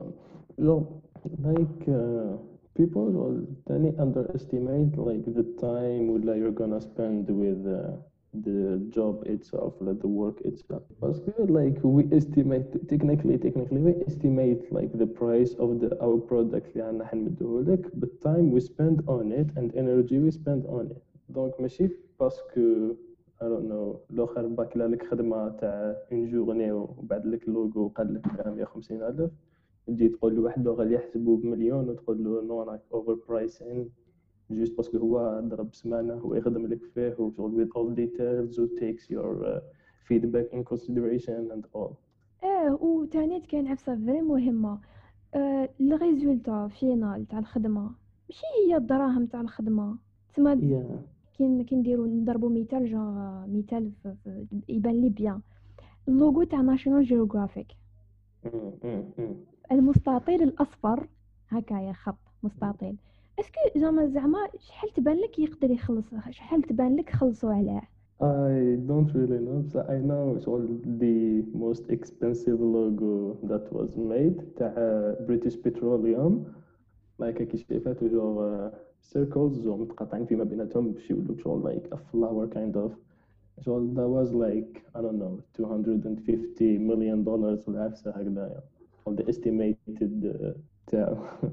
like 1.44 1.88
uh, 1.88 2.38
people 2.80 3.10
will 3.20 3.42
تاني 3.66 3.92
underestimate 3.92 4.96
like 4.98 5.26
the 5.38 5.46
time 5.62 6.10
ولا 6.10 6.34
you're 6.36 6.60
gonna 6.62 6.82
spend 6.82 7.28
with 7.30 7.66
uh, 7.68 8.15
the 8.47 8.79
job 8.97 9.15
itself 9.27 9.73
like 9.81 10.01
the 10.05 10.13
work 10.23 10.39
itself 10.51 10.83
باسكو 11.03 11.47
like 11.47 11.79
we 11.85 12.03
estimate 12.19 12.69
technically 12.93 13.37
technically 13.47 13.81
we 13.87 13.93
estimate 14.09 14.63
like 14.79 14.93
the 15.03 15.09
price 15.21 15.53
of 15.65 15.69
the 15.83 15.91
our 16.05 16.19
product 16.31 16.67
اللي 16.73 16.83
عندنا 16.83 17.05
حنمدوه 17.07 17.63
لك 17.63 17.87
but 17.87 18.09
time 18.29 18.55
we 18.55 18.61
spend 18.61 18.97
on 19.09 19.33
it 19.41 19.49
and 19.59 19.75
energy 19.75 20.19
we 20.27 20.31
spend 20.41 20.67
on 20.67 20.87
it 20.91 21.03
دونك 21.29 21.61
ماشي 21.61 21.89
باسكو 22.21 22.95
I 23.41 23.43
don't 23.43 23.69
know 23.73 23.97
الاخر 24.11 24.47
باكلا 24.47 24.89
لك 24.89 25.07
خدمه 25.07 25.49
تاع 25.49 25.97
اون 26.13 26.31
جورني 26.31 26.73
وبعد 26.73 27.27
لك 27.27 27.49
اللوغو 27.49 27.89
قال 27.89 28.15
لك 28.15 28.47
150 28.47 29.03
الف 29.03 29.31
تجي 29.87 30.09
تقول 30.09 30.37
له 30.37 30.43
واحد 30.43 30.69
غادي 30.69 30.95
يحسبو 30.95 31.37
بمليون 31.37 31.89
وتقول 31.89 32.25
له 32.25 32.43
نو 32.43 32.63
راك 32.63 32.81
اوفر 32.95 33.17
برايسين 33.29 33.91
جوست 34.50 34.78
باسكو 34.78 34.98
هو 34.98 35.40
ضرب 35.44 35.74
سمانه 35.74 36.14
هو 36.14 36.36
يخدم 36.36 36.68
لك 36.68 36.84
فيه 36.84 37.16
وشغل 37.20 37.66
with 37.68 37.70
all 37.78 37.96
details 37.98 38.60
و 38.60 38.68
takes 38.68 39.04
your 39.10 39.46
uh, 39.46 39.60
feedback 40.08 40.54
in 40.54 40.64
consideration 40.74 41.52
and 41.52 41.66
all. 41.76 41.94
آه 42.44 42.78
وتاني 42.82 43.40
كاين 43.40 43.68
عفسة 43.68 43.96
vraiment 43.96 44.22
مهمة. 44.22 44.80
ال 45.82 45.91
résultat 45.91 46.68
final 46.68 47.28
تاع 47.28 47.40
الخدمة 47.40 47.92
ماشي 48.30 48.46
هي 48.68 48.76
الدراهم 48.78 49.26
تاع 49.26 49.42
الخدمة؟ 49.42 49.98
تسمى 50.34 50.56
yeah. 50.56 51.38
كي 51.38 51.76
نديرو 51.76 52.06
نضربو 52.06 52.50
مثال 52.50 52.92
جون 52.92 53.58
مثال 53.58 53.92
يبان 54.70 55.02
لي 55.02 55.10
bien. 55.10 55.42
اللوغو 56.08 56.44
تاع 56.44 56.62
National 56.62 57.04
Geographic 57.04 57.68
Mm, 58.46 58.48
mm, 58.84 59.20
mm. 59.20 59.72
المستطيل 59.72 60.42
الأصفر 60.44 61.08
هكايا 61.50 61.94
خط 61.94 62.18
مستطيل. 62.44 62.96
est-ce 63.40 63.66
que 63.66 63.80
زعما 63.80 64.08
زعما 64.08 64.48
شحال 64.60 64.90
تبان 64.94 65.18
لك 65.18 65.40
يقدر 65.40 65.72
يخلص 65.72 66.06
شحال 66.30 66.62
تبان 66.62 66.96
لك 66.96 67.10
خلصوا 67.10 67.54
عليه 67.54 67.82
I 68.22 68.78
don't 68.90 69.12
really 69.14 69.42
know 69.48 69.60
but 69.74 69.90
I 69.90 69.98
know 70.10 70.36
it's 70.38 70.48
all 70.48 70.66
the 71.04 71.44
most 71.66 71.84
expensive 71.90 72.60
logo 72.62 73.38
that 73.52 73.66
was 73.74 73.98
made 73.98 74.56
تاع 74.58 74.74
British 75.28 75.56
Petroleum 75.68 76.34
like 77.22 77.44
كي 77.44 77.58
شايفات 77.58 78.04
جو 78.04 78.70
circles 79.14 79.64
جو 79.64 79.78
متقاطعين 79.78 80.26
فيما 80.26 80.44
بيناتهم 80.44 80.92
باش 80.92 81.10
يولوا 81.10 81.36
شغل 81.38 81.64
like 81.64 81.94
a 81.94 81.98
flower 81.98 82.48
kind 82.56 82.78
of 82.78 82.92
شغل 83.66 83.96
that 83.96 84.10
was 84.10 84.32
like 84.34 84.82
I 84.98 85.02
don't 85.02 85.20
know 85.20 85.42
250 85.58 86.78
million 86.78 87.24
dollars 87.24 87.68
ولا 87.68 87.84
عفسة 87.84 88.12
هكذايا 88.12 88.62
on 89.10 89.14
the 89.16 89.24
estimated 89.24 90.26
uh, 90.26 90.58
تاعو 90.88 91.16
آه 91.16 91.50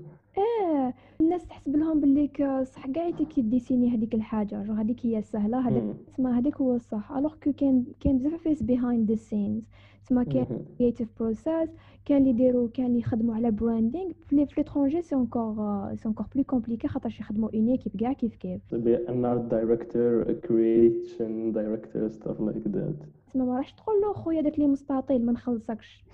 لهم 1.93 2.01
باللي 2.01 2.29
ك- 2.29 2.63
صح 2.63 2.87
كاع 2.87 3.07
يتك 3.07 3.39
يديسيني 3.39 3.95
هذيك 3.97 4.15
الحاجة 4.15 4.63
juste 4.63 4.73
هذيك 4.73 5.07
هي 5.07 5.19
السهلة 5.19 5.69
هذاك. 5.69 5.83
تسمى 6.07 6.31
هذاك 6.31 6.57
هو 6.61 6.75
الصح 6.75 7.13
alors 7.13 7.35
que 7.45 7.53
كاين 7.53 7.85
كاين 8.01 8.19
بزاف 8.19 8.43
things 8.43 8.63
behind 8.63 9.11
the 9.11 9.15
scenes 9.17 9.63
تسمى 10.07 10.25
كاين. 10.25 10.47
creative 10.79 11.09
process 11.21 11.69
كاين 12.05 12.19
اللي 12.19 12.31
يديروا 12.31 12.69
كاين 12.75 12.87
اللي 12.87 12.99
يخدموا 12.99 13.35
على 13.35 13.51
branding 13.51 14.13
في 14.29 14.37
les- 14.37 14.47
في 14.47 14.55
l'étranger 14.61 15.03
c'est 15.03 15.15
encore 15.15 15.95
c'est 15.95 16.09
encore 16.09 16.27
plus 16.35 16.45
compliqué 16.45 16.89
خاطرش 16.89 17.21
يخدموا 17.21 17.49
en 17.55 17.69
équipe 17.69 17.97
كاع 18.01 18.13
كيف 18.13 18.37
كيف 18.37 18.61
be 18.75 19.09
an 19.09 19.25
art 19.25 19.53
director, 19.55 20.29
a 20.29 20.35
creation 20.47 21.53
director, 21.55 22.13
stuff 22.19 22.39
like 22.41 22.73
that. 22.75 23.07
تسمى 23.27 23.45
ما 23.47 23.57
راحش 23.57 23.73
تقول 23.73 24.01
له 24.03 24.13
خويا 24.13 24.41
درت 24.41 24.59
لي 24.59 24.67
مستطيل 24.67 25.27
ما 25.27 25.33
نخلصكش 25.33 26.05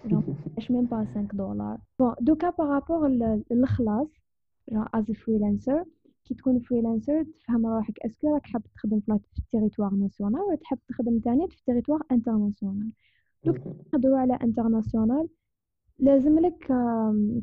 اش 0.58 0.70
même 0.70 0.84
pas 0.84 1.06
5 1.14 1.28
دولار 1.36 1.78
bon 1.98 2.14
دوكا 2.20 2.50
par 2.50 2.68
rapport 2.68 3.08
للخلاص 3.50 4.08
as 4.72 5.10
freelancer 5.10 5.84
كي 6.24 6.34
تكون 6.34 6.60
freelancer 6.60 7.22
تفهم 7.22 7.66
روحك 7.66 7.98
est-ce 7.98 8.22
que 8.22 8.34
راك 8.34 8.46
حاب 8.46 8.62
تخدم 8.74 9.00
في 9.00 9.38
ال 9.38 9.43
territoire 9.43 9.94
national 9.94 10.40
ولا 10.40 10.56
تحب 10.56 10.78
تخدم 10.88 11.18
تاني 11.18 11.48
في 11.48 11.56
ال 11.56 11.61
territoire 11.61 12.02
international 12.12 12.92
دوك. 13.44 13.56
نهضروا 13.94 14.18
على 14.18 14.38
international 14.42 15.28
لازم 15.98 16.38
لك 16.38 16.66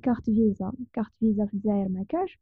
carte 0.03 0.25
Visa 0.25 0.71
carte 0.93 1.11
Visa 1.19 1.45
في 1.45 1.53
الجزائر 1.53 1.89
ما 1.89 2.05
كاش. 2.09 2.39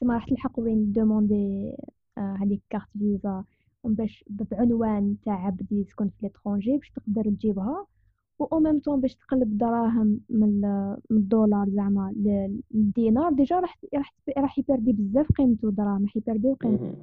تما 0.00 0.14
راح 0.14 0.28
تلحق 0.28 0.60
وين 0.60 0.92
demander 0.92 1.72
آه، 2.18 2.36
هذيك 2.40 2.62
carte 2.70 2.88
Visa 2.98 3.44
باش 3.84 4.24
بعنوان 4.30 5.16
تاع 5.24 5.46
عبد 5.46 5.72
يسكن 5.72 6.08
في 6.08 6.14
l'étranger 6.22 6.76
باش 6.76 6.90
تقدر 6.90 7.22
تجيبها. 7.22 7.86
و 8.38 8.44
طون 8.84 9.00
باش 9.00 9.14
تقلب 9.14 9.58
دراهم 9.58 10.20
من 10.30 10.42
ال- 10.64 10.96
من 11.10 11.16
الدولار 11.16 11.68
زعما 11.70 12.12
للدينار 12.16 13.32
déjà 13.32 13.60
راح 13.60 13.78
راح 13.94 14.14
راح 14.38 14.58
يبردي 14.58 14.92
بزاف 14.92 15.32
قيمته 15.32 15.70
دراهم 15.70 16.02
راح 16.02 16.16
يبرديو 16.16 16.54
قيمته. 16.54 16.94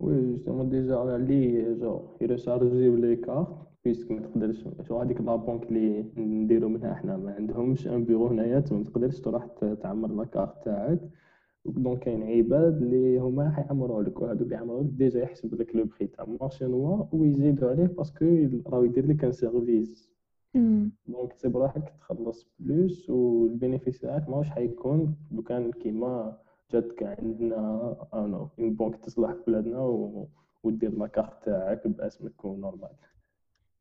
oui 0.00 0.32
justement 0.32 0.68
déjà 0.68 1.16
اللي 1.16 1.74
juste 1.80 2.00
يريشارجيو 2.20 2.96
les 2.96 3.16
cartes 3.16 3.48
puisque 3.84 4.10
ما 4.10 4.20
تقدرش 4.20 4.64
شو 4.88 4.98
هذيك 4.98 5.20
la 5.20 5.36
banque 5.36 5.62
اللي 5.62 6.04
نديرو 6.16 6.68
منها 6.68 6.94
حنا 6.94 7.16
ما 7.16 7.32
عندهمش 7.34 7.88
un 7.88 8.04
bureau 8.04 8.26
هنايا 8.26 8.64
ما 8.70 8.84
تقدرش 8.84 9.20
تروح 9.20 9.46
تعمر 9.82 10.08
la 10.14 10.24
carte 10.24 10.64
تاعك 10.64 11.00
donc 11.66 11.98
كاين 11.98 12.22
عباد 12.22 12.82
اللي 12.82 13.18
هما 13.18 13.50
حيعمروا 13.50 14.02
لك 14.02 14.20
وهادو 14.20 14.44
اللي 14.44 14.54
يعمروا 14.54 14.82
لك 14.82 14.90
déjà 14.90 15.22
يحسب 15.22 15.54
لك 15.54 15.76
le 15.76 15.84
prix 15.84 16.06
تاع 16.06 16.24
marché 16.40 16.64
noir 16.64 17.08
ويزيدوا 17.12 17.70
عليه 17.70 17.86
parce 17.86 18.10
que 18.10 18.24
راهو 18.66 18.82
يدير 18.84 19.06
لك 19.06 19.24
un 19.24 19.32
service. 19.32 20.11
donc 20.54 21.32
تسيب 21.32 21.56
روحك 21.56 21.94
تخلص 22.00 22.48
plus 22.58 23.10
وال 23.10 23.28
bénéfice 23.28 24.00
تاعك 24.00 24.28
ماهوش 24.28 24.48
حيكون 24.50 25.16
لو 25.32 25.42
كان 25.42 25.72
كيما 25.72 26.38
جاتك 26.70 27.02
عندنا 27.02 27.96
انو 28.14 28.48
une 28.58 28.74
banque 28.74 28.96
تصلح 28.96 29.32
في 29.32 29.42
بلادنا 29.46 29.78
و... 29.80 30.28
ودير 30.62 30.90
la 30.98 31.06
carte 31.06 31.44
تاعك 31.44 31.86
بأسمك 31.86 32.44
و 32.44 32.51
normal 32.51 32.90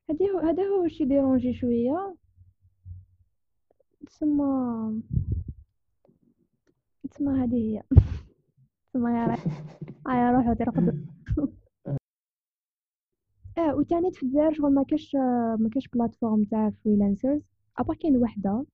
هادي 0.09 0.31
هو 0.31 0.37
هذا 0.39 0.63
هو 0.63 0.87
شي 0.87 1.05
déranger 1.05 1.53
شوية. 1.53 2.15
تسمى 4.07 5.01
تسمى 7.11 7.43
هذه 7.43 7.55
هي. 7.55 7.83
تسمى 8.89 9.11
يا 9.11 9.25
راح 9.27 9.45
يا 10.19 10.31
روحو 10.31 10.53
ترقد 10.53 11.05
آه 13.69 13.75
وتاني 13.75 14.11
في 14.11 14.23
الجزائر 14.23 14.53
شغل 14.53 14.73
ما 14.73 14.83
كاش 14.83 15.15
ما 15.59 15.69
كاش 15.73 15.87
plateforme 15.87 16.43
تاع 16.43 16.71
freelancers 16.83 17.41
à 17.77 17.80
part 17.80 17.93
كاين 17.93 18.17
وحدة 18.17 18.65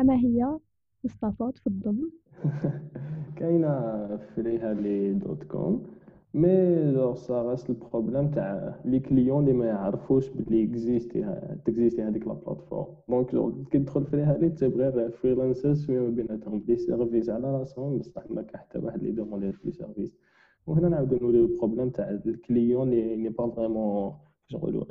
أما 0.00 0.14
هي 0.16 0.58
مصطفى 1.04 1.52
تفضل. 1.54 2.10
كاينة 3.38 3.70
فريها 4.36 4.74
لي 4.74 5.12
dot 5.12 5.44
com 5.44 5.86
mais 6.34 6.48
toujours 6.92 7.42
ça 7.42 7.50
reste 7.50 7.70
ال 7.70 7.77
problème 7.77 8.30
تاع 8.30 8.74
les 8.84 9.00
clients 9.00 9.42
اللي 9.42 9.52
ما 9.52 9.66
يعرفوش 9.66 10.28
بلي 10.28 10.64
اكزيستي 10.64 11.40
تكزيستي 11.64 12.02
هذيك 12.02 12.26
la 12.26 12.32
plateforme. 12.32 12.86
donc 13.08 13.68
كي 13.70 13.78
تدخل 13.78 14.04
فريها 14.06 14.38
لي 14.38 14.48
تسيب 14.48 14.76
غير 14.76 15.10
freelancers 15.10 15.86
فيما 15.86 16.08
بيناتهم 16.08 16.64
les 16.68 16.76
services 16.76 17.30
على 17.30 17.58
راسهم 17.58 17.98
بصح 17.98 18.30
ما 18.30 18.42
كان 18.42 18.60
حتى 18.60 18.78
واحد 18.78 18.98
اللي 18.98 19.08
يدوموندي 19.10 19.52
في 19.52 19.58
les 19.64 19.72
services 19.72 20.12
وهنا 20.66 20.88
نعاودو 20.88 21.16
نولي 21.16 21.40
ال 21.40 21.46
problème 21.46 21.90
تاع 21.90 22.10
ال 22.10 22.21
client 22.21 22.90
اللي 22.90 23.16
n'est 23.16 23.28
pas 23.28 23.50
vraiment 23.50 24.12
كيفاش 24.48 24.54
نقولو 24.62 24.86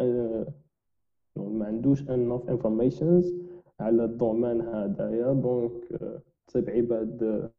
ما 1.35 1.65
عندوش 1.65 2.09
enough 2.09 2.49
informations 2.49 3.33
على 3.79 4.05
ال 4.05 4.12
domaine 4.12 4.61
هذايا 4.61 5.33
donc 5.33 5.71
تصيب 6.47 6.69
عباد 6.69 7.49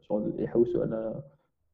شغل 0.00 0.32
يحوسوا 0.38 0.82
على 0.82 1.22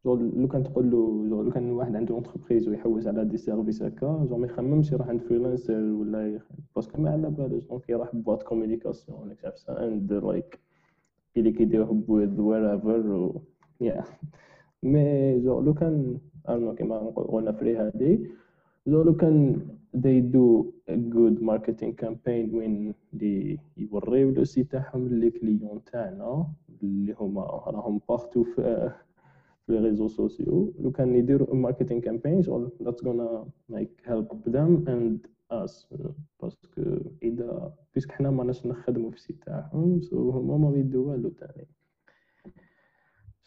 شغل 0.04 0.32
لو 0.40 0.48
كان 0.48 0.62
تقول 0.64 0.90
له 0.90 1.26
شغل 1.28 1.44
لو 1.44 1.50
كان 1.50 1.70
واحد 1.70 1.96
عنده 1.96 2.14
entreprise 2.14 2.68
ويحوس 2.68 3.06
على 3.06 3.24
des 3.24 3.36
services 3.36 3.82
هكا 3.82 4.26
شغل 4.30 4.40
ما 4.40 4.46
يخممش 4.46 4.92
يروح 4.92 5.08
عند 5.08 5.20
freelancer 5.20 5.80
ولا 5.82 6.40
parce 6.76 6.92
que 6.92 7.02
ما 7.02 7.10
على 7.10 7.30
بالوش. 7.30 7.64
donc 7.64 7.88
يروح 7.88 8.16
boîte 8.16 8.42
communication 8.42 9.36
and 9.68 10.12
like 10.12 10.58
اللي 11.36 11.52
كيديروه 11.52 12.02
with 12.08 12.36
wherever 12.38 13.06
و 13.06 13.40
yeah. 13.84 14.04
mais 14.82 15.40
juste 15.40 15.60
لو 15.60 15.74
كان 15.74 16.18
ارنو 16.48 16.74
كيما 16.74 16.98
قلنا 17.10 17.52
فريها 17.52 17.76
لي 17.76 18.30
juste 18.86 19.02
لو 19.02 19.16
كان 19.16 19.66
they 19.96 20.20
do 20.36 20.66
a 20.90 20.96
good 20.96 21.36
marketing 21.50 21.92
campaign 22.04 22.54
وين 22.54 22.94
اللي 23.14 23.58
يوريو 23.76 24.30
le 24.30 24.44
site 24.44 24.64
تاعهم 24.64 25.08
les 25.08 25.30
clients 25.30 25.84
تاعنا 25.92 26.46
اللي 26.82 27.14
هما 27.20 27.42
راهم 27.66 28.00
partout 28.08 28.42
في 28.44 28.92
في 29.66 29.72
les 29.72 29.78
réseaux 29.78 30.08
sociaux. 30.08 30.72
لو 30.80 30.90
كان 30.90 31.14
يديروا 31.14 31.54
marketing 31.54 32.00
campaign 32.00 32.42
شغل 32.42 32.70
that's 32.82 33.02
gonna 33.04 33.46
like 33.74 34.08
help 34.10 34.50
them 34.50 34.88
and 34.88 35.18
us 35.52 35.94
parce 36.42 36.67
que 36.67 36.82
اذا 37.22 37.72
puisque 37.94 38.12
حنا 38.12 38.30
ماناش 38.30 38.66
نخدموا 38.66 39.10
في 39.10 39.16
ال 39.16 39.21
site 39.21 39.42
تاعهم 39.46 40.00
so 40.00 40.30
هما 40.30 40.70
ما 40.70 40.76
يدوا 40.76 41.10
والو 41.10 41.28
تاني. 41.28 41.66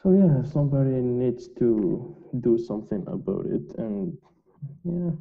So 0.06 0.12
yeah, 0.12 0.44
somebody 0.44 1.02
needs 1.02 1.48
to 1.58 2.16
do 2.40 2.60
something 2.60 3.04
about 3.08 3.48
it 3.48 3.74
and 3.78 4.16
yeah 4.84 5.12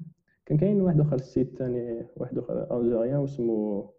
كان 0.46 0.58
كاين 0.58 0.80
واحد 0.80 1.00
آخر 1.00 1.14
ال 1.14 1.23
site 1.23 1.58
تاني 1.58 2.06
واحد 2.16 2.38
آخر 2.38 2.80
Algerian 2.80 3.16
واسمو 3.16 3.90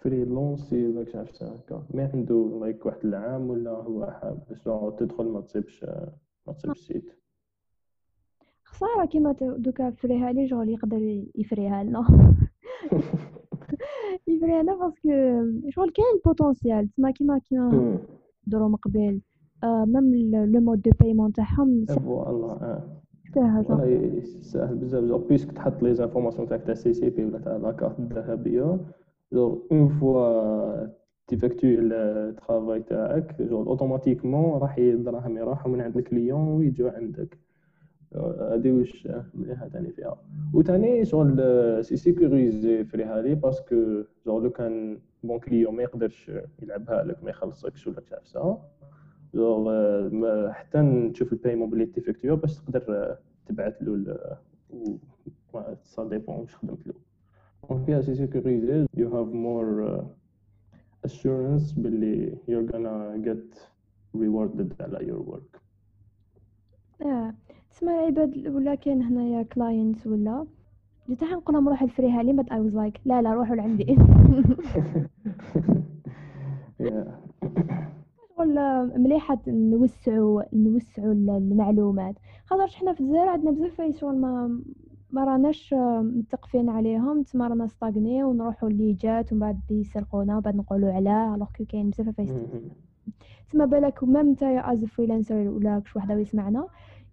فريلونسي 0.00 0.86
ولا 0.86 1.06
عرفت 1.14 1.42
هكا. 1.42 1.86
ما 1.94 2.10
عنده 2.14 2.58
like 2.60 2.86
واحد 2.86 3.04
العام 3.04 3.50
ولا 3.50 3.70
هو 3.70 4.06
حاب 4.06 4.38
باش 4.48 4.62
تدخل 4.98 5.24
ما 5.24 5.40
تصيبش 5.40 5.84
ما 6.46 6.52
تصيبش 6.52 6.78
ال 6.78 6.85
site 6.85 7.12
خسارة 8.64 9.06
كيما 9.06 9.32
دوكا 9.40 9.90
فريها 9.90 10.32
لي 10.32 10.46
جول 10.46 10.68
يقدر 10.68 11.22
يفريها 11.34 11.84
لنا. 11.84 12.06
يفريها 14.28 14.62
لنا 14.62 14.76
parce 14.76 14.96
que 14.96 15.08
شغل 15.70 15.90
كاين 15.90 16.20
potentiel 16.24 16.88
تسمى 16.88 17.12
كيما 17.12 17.38
كيما 17.38 17.98
درو 18.46 18.68
من 18.68 18.76
قبل 18.76 19.20
même 19.64 20.34
le 20.52 20.60
mode 20.60 20.82
de 20.82 20.90
paiement 21.00 21.32
تاعهم 21.32 21.84
voilà 21.84 22.80
ساهل 23.34 24.18
يسهل 24.18 24.76
بزاف 24.76 25.04
juste 25.04 25.18
puisque 25.18 25.52
تحط 25.52 25.82
les 25.82 25.94
informations 25.94 26.48
تاعك 26.48 26.62
تاع 26.62 26.74
CCP 26.74 27.24
ولا 27.24 27.38
تاع 27.38 27.56
la 27.56 27.68
carte 27.68 27.98
الذهبيه 27.98 28.78
juste 29.32 29.62
une 29.72 29.88
fois 29.88 30.86
t'effectues 31.26 31.66
ال 31.66 31.81
travail 31.81 32.82
تاعك 32.82 33.42
juste 33.42 33.62
automatiquement 33.62 34.60
راح 34.60 34.78
الدراهم 34.78 35.36
يروحوا 35.36 35.72
من 35.72 35.80
عند 35.80 35.96
ال 35.96 36.03
client 36.03 36.48
ويجوا 36.48 36.90
عندك 36.90 37.38
هادي 38.14 38.72
واش 38.72 39.08
مليحه 39.34 39.68
تاني 39.68 39.90
فيها 39.90 40.16
وتاني 40.54 41.04
شغل 41.04 41.84
c'est 41.84 41.96
sécurisé 41.96 42.84
فريها 42.84 43.22
لي 43.22 43.34
parce 43.34 43.76
que 43.76 44.02
juste 44.26 44.40
لو 44.40 44.50
كان 44.50 44.98
bon 45.24 45.38
client 45.38 45.74
ما 45.74 45.82
يقدرش 45.82 46.30
يلعبها 46.62 47.04
لك 47.04 47.24
ما 47.24 47.30
يخلصكش 47.30 47.86
ولا 47.86 48.02
جوغ 48.34 48.56
حتى 50.52 51.10
تشوف 51.14 51.32
ال 51.32 51.36
paiement 51.36 51.70
بلي 51.70 51.86
تيفيكتيو 51.86 52.36
باش 52.36 52.58
تقدر 52.58 53.16
تبعث 53.46 53.74
له 53.82 54.16
ça 55.82 56.04
dépend 56.08 56.36
واش 56.36 56.56
خدمت 56.56 56.86
له. 56.86 56.94
donc 57.70 57.84
فيها 57.86 58.00
c'est 58.00 58.14
sécurisé 58.14 58.86
you 58.96 59.08
have 59.08 59.28
more 59.28 59.98
assurance 61.06 61.74
باللي 61.80 62.36
you're 62.48 62.66
gonna 62.72 63.24
get 63.28 63.58
rewarded 64.16 64.82
على 64.82 64.98
your 64.98 65.22
work. 65.32 65.60
آه 67.02 67.34
تسمى 67.70 67.92
العباد 67.92 68.48
ولا 68.48 68.74
كاين 68.74 69.02
هنايا 69.02 69.42
client 69.42 70.06
ولا؟ 70.06 70.46
جيت 71.08 71.24
نقول 71.24 71.54
لهم 71.54 71.68
روحوا 71.68 71.86
الفريها 71.86 72.22
لي 72.22 72.32
but 72.32 72.52
I 72.52 72.60
was 72.60 72.74
like 72.76 73.00
لا 73.04 73.22
لا 73.22 73.34
روحوا 73.34 73.56
لعندي. 73.56 73.96
شغل 78.46 79.00
مليحة 79.00 79.38
نوسعوا 79.46 80.42
نوسعوا 80.52 81.12
المعلومات. 81.12 82.14
خاطر 82.46 82.66
حنا 82.66 82.92
في 82.92 83.00
الجزائر 83.00 83.28
عندنا 83.28 83.50
بزاف 83.50 83.96
شغل 84.00 84.16
ما 84.18 84.60
ما 85.10 85.24
راناش 85.24 85.74
متقفين 86.00 86.68
عليهم 86.68 87.22
تما 87.22 87.48
رانا 87.48 87.66
ستاغني 87.66 88.24
ونروحوا 88.24 88.68
اللي 88.68 88.92
جات 88.92 89.32
ومن 89.32 89.40
بعد 89.40 89.60
يسرقونا 89.70 90.36
وبعد 90.38 90.56
نقولوا 90.56 90.92
علاه 90.92 91.34
alors 91.34 91.46
que 91.58 91.64
كاين 91.64 91.90
بزاف 91.90 92.08
فايس 92.08 92.30
تما 93.52 93.64
بالك 93.64 94.04
ميم 94.04 94.30
نتايا 94.30 94.72
از 94.72 94.84
فريلانسر 94.84 95.34
ولا 95.48 95.78
كش 95.78 95.96
وحدة 95.96 96.14
يسمعنا 96.14 96.66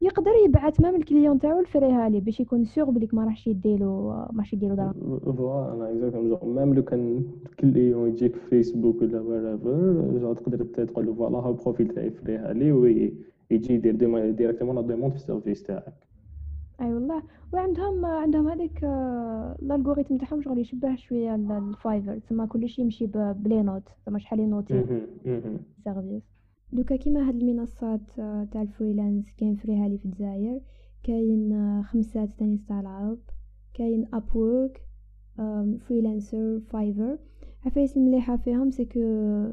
يقدر 0.03 0.31
يبعث 0.45 0.81
même 0.81 0.95
ال 0.95 1.02
client 1.02 1.39
تاعو 1.39 1.59
ل 1.59 2.09
Freehali 2.09 2.19
باش 2.19 2.39
يكون 2.39 2.65
sûr 2.65 2.89
بليك 2.91 3.13
ما 3.13 3.23
راحش 3.25 3.47
يديلو 3.47 4.09
ما 4.09 4.33
راحش 4.37 4.53
يديلو 4.53 4.75
دراهم. 4.75 5.19
voilà 5.19 5.91
exactement 5.91 6.55
même 6.55 6.73
لو 6.73 6.83
كان 6.83 7.23
client 7.59 8.09
يجيك 8.09 8.35
في 8.35 8.47
فيسبوك 8.49 9.01
ولا 9.01 9.19
wherever 9.21 10.17
just 10.19 10.33
تقدر 10.33 10.65
تقول 10.85 11.05
له 11.05 11.13
voilà 11.13 11.38
ها 11.37 11.49
ال 11.49 11.55
profil 11.55 11.88
تاعي 11.87 12.09
Freehali 12.12 12.71
ويجي 12.71 13.13
يدير 13.51 13.95
directement 14.31 14.75
la 14.75 14.81
demande 14.81 15.12
في 15.11 15.17
ال 15.17 15.23
service 15.23 15.63
تاعك 15.63 15.93
اي 16.81 16.93
والله 16.93 17.23
وعندهم 17.53 18.05
عندهم 18.05 18.47
هذيك 18.47 18.83
ال 18.83 18.97
algorithm 18.97 20.17
تاعهم 20.17 20.41
شغل 20.41 20.59
يشبه 20.59 20.95
شوية 20.95 21.35
ال 21.36 21.47
Fiverr 21.47 22.19
تما 22.29 22.45
كلشي 22.45 22.81
يمشي 22.81 23.05
ب 23.15 23.27
les 23.27 23.62
notes 23.63 23.83
تما 24.05 24.19
شحال 24.19 24.39
ينوتي. 24.39 24.83
service 25.83 26.23
دوكا 26.73 26.95
كيما 26.95 27.27
هاد 27.27 27.36
المنصات 27.36 28.01
تاع 28.51 28.62
ال 28.62 28.68
freelance 28.68 29.25
كاين 29.38 29.55
Freehali 29.55 29.97
في 29.97 30.05
الجزائر 30.05 30.62
كاين 31.03 31.83
خمسات 31.83 32.29
تاني 32.39 32.59
تاع 32.67 32.79
العرب 32.79 33.19
كاين 33.73 34.07
Upwork 34.13 34.81
Freelancer 35.88 36.59
Fiverr 36.59 37.17
عفايس 37.65 37.97
المليحه 37.97 38.38
فيهم 38.38 38.69
c'est 38.71 38.89
que 38.89 38.99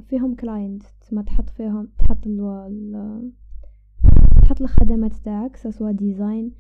فيهم 0.09 0.35
clients 0.35 0.83
تما 1.11 1.23
تحط 1.23 1.51
فيهم 1.51 1.89
تحط 1.99 2.27
ال 2.27 3.33
تحط 4.43 4.61
الخدمات 4.61 5.15
تاعك 5.15 5.57
سواء 5.57 5.93
design 5.93 6.53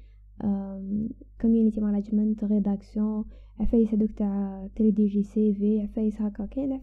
community 1.40 1.81
management 1.81 2.44
rédaction 2.44 3.25
عفايس 3.61 3.94
هذوك 3.94 4.11
تاع 4.11 4.68
تريديجي 4.77 5.23
CV 5.23 5.81
عفايس 5.81 6.23
هكا 6.23 6.46
كاين 6.46 6.81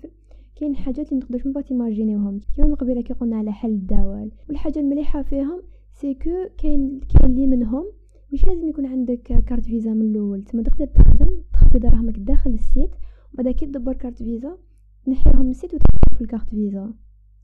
كاين 0.59 0.75
حاجات 0.75 1.07
اللي 1.07 1.17
متقدروش 1.17 1.47
باش 1.47 1.61
تيماجينيوهم 1.61 2.39
كيما 2.55 2.67
من 2.67 2.75
قبيلة 2.75 3.01
كي 3.01 3.13
قلنا 3.13 3.37
على 3.37 3.51
حل 3.51 3.69
الدوال. 3.69 4.31
والحاجة 4.49 4.79
المليحة 4.79 5.21
فيهم 5.21 5.61
c'est 5.91 6.13
que 6.13 6.29
كاين 6.57 6.99
كاين 6.99 7.35
لي 7.35 7.47
منهم 7.47 7.85
مش 8.33 8.45
لازم 8.45 8.67
يكون 8.67 8.85
عندك 8.85 9.21
carte 9.21 9.63
Visa 9.63 9.93
من 9.93 10.01
الأول. 10.01 10.43
تما 10.43 10.63
تقدر 10.63 10.85
تخدم 10.85 11.41
تخبي 11.53 11.79
دراهمك 11.79 12.19
داخل 12.19 12.53
ال 12.53 12.60
site 12.60 12.89
وبعد 13.33 13.53
كي 13.53 13.65
تدبر 13.65 13.93
carte 13.93 14.17
Visa 14.17 14.57
تنحيهم 15.05 15.41
من 15.45 15.49
ال 15.49 15.54
site 15.54 15.73
وتحطهم 15.73 16.15
في 16.15 16.21
ال 16.21 16.26
carte 16.26 16.49
Visa 16.49 16.93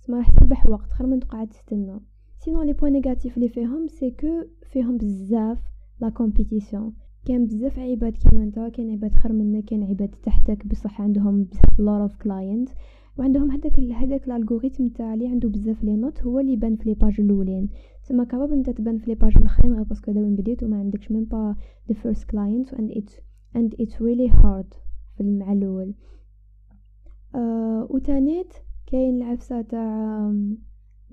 تسمى 0.02 0.18
راح 0.18 0.30
تربح 0.30 0.66
وقت 0.66 0.92
خير 0.92 1.08
من 1.08 1.20
تقعد 1.20 1.48
تستنى. 1.48 2.00
sinon 2.40 2.64
les 2.64 2.74
points 2.74 2.94
négatifs 2.94 3.38
اللي 3.38 3.50
فيهم 3.50 3.88
c'est 3.88 4.12
que 4.12 4.28
فيهم 4.72 4.98
بزاف 4.98 5.58
la 6.02 6.10
compétition 6.10 6.94
كاين 7.26 7.46
بزاف 7.46 7.80
عباد 7.80 8.14
كيما 8.18 8.46
نتا 8.46 8.70
كاين 8.70 8.92
عباد 8.92 9.16
خير 9.16 9.34
منك 9.34 9.66
كاين 9.66 9.84
عباد 9.84 10.16
تحتك 10.24 10.68
بصح 10.68 11.02
عندهم 11.02 11.48
لور 11.80 12.02
اوف 12.02 12.16
كلاينت 12.16 12.70
وعندهم 13.18 13.52
هذاك 13.52 13.80
هذاك 13.80 14.28
الالغوريثم 14.28 14.88
تاع 14.88 15.14
اللي 15.14 15.28
عنده 15.28 15.50
بزاف 15.50 15.84
لي 15.84 15.96
نوت 15.96 16.24
هو 16.24 16.40
اللي 16.40 16.54
يبان 16.54 16.76
في 16.76 16.90
لي 16.90 16.96
باج 16.96 17.22
الأولين. 17.22 17.70
تما 18.10 18.24
كباب 18.24 18.52
أنت 18.52 18.70
تبان 18.70 18.98
في 18.98 19.10
لي 19.10 19.16
باج 19.16 19.38
الأخرين 19.38 19.74
غير 19.74 19.84
باسكو 19.84 20.12
دابا 20.12 20.36
بديت 20.36 20.64
وما 20.64 20.78
عندكش 20.78 21.12
ميم 21.12 21.24
با 21.24 21.56
the 21.92 21.94
first 21.94 22.22
client 22.22 22.74
and 22.78 22.92
it's 22.92 23.14
and 23.56 23.74
it's 23.82 23.94
really 23.94 24.30
hard 24.42 24.76
في 25.18 25.24
مع 25.24 25.54
الأول. 25.54 25.94
آه 27.36 27.88
وتانيت 27.90 28.54
كاين 28.86 29.16
العفسة 29.16 29.62
تاع 29.62 30.34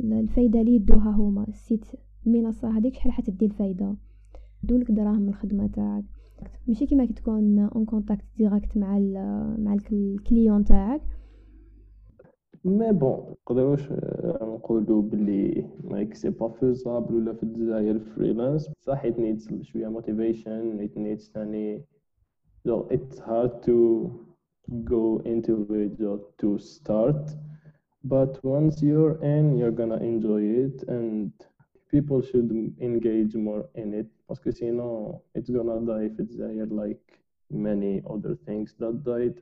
الفايدة 0.00 0.60
اللي 0.60 0.74
يدوها 0.74 1.10
هما 1.10 1.44
السيت 1.48 1.84
المنصة 2.26 2.78
هذيك 2.78 2.94
شحال 2.94 3.12
حتدي 3.12 3.46
الفايدة؟ 3.46 3.96
دولك 4.62 4.90
دراهم 4.90 5.28
الخدمة 5.28 5.66
تاعك. 5.66 6.04
ماشي 6.66 6.86
كيما 6.86 7.04
كي 7.04 7.12
تكون 7.12 7.58
en 7.58 7.84
contact 7.84 8.24
direct 8.38 8.76
مع 8.76 8.98
مع 9.58 9.76
ال 9.92 10.03
client 10.03 10.64
تاعك. 10.64 11.00
مي 12.65 12.91
بون 12.91 13.35
نقدروش 13.41 13.91
نقولوا 14.41 15.01
بلي 15.01 15.67
لايك 15.83 16.13
سي 16.13 16.29
با 16.29 16.49
فيزابل 16.49 17.15
ولا 17.15 17.33
في 17.33 17.43
الجزائر 17.43 17.99
فريلانس 17.99 18.69
صح 18.81 19.05
it 19.05 19.13
needs 19.17 19.61
شويه 19.61 19.87
motivation 19.99 20.79
it 20.81 20.97
needs 20.97 21.31
ثاني 21.33 21.83
so 22.67 22.87
it's 22.91 23.19
hard 23.19 23.51
to 23.63 24.09
go 24.83 25.21
into 25.25 25.53
it 25.69 25.99
to 26.41 26.57
start 26.57 27.23
but 28.03 28.43
once 28.43 28.81
you're 28.81 29.17
in 29.23 29.57
you're 29.57 29.77
gonna 29.81 29.97
enjoy 29.97 30.41
it 30.65 30.83
and 30.87 31.31
people 31.91 32.21
should 32.21 32.49
engage 32.81 33.35
more 33.35 33.63
in 33.75 33.93
it 33.93 34.07
because 34.27 34.57
sinon 34.59 35.19
it's 35.35 35.49
gonna 35.49 35.79
die 35.91 36.05
if 36.09 36.15
it's 36.19 36.37
there 36.37 36.67
like 36.83 37.05
many 37.69 37.93
other 38.13 38.33
things 38.45 38.75
that 38.79 38.95
died 39.03 39.37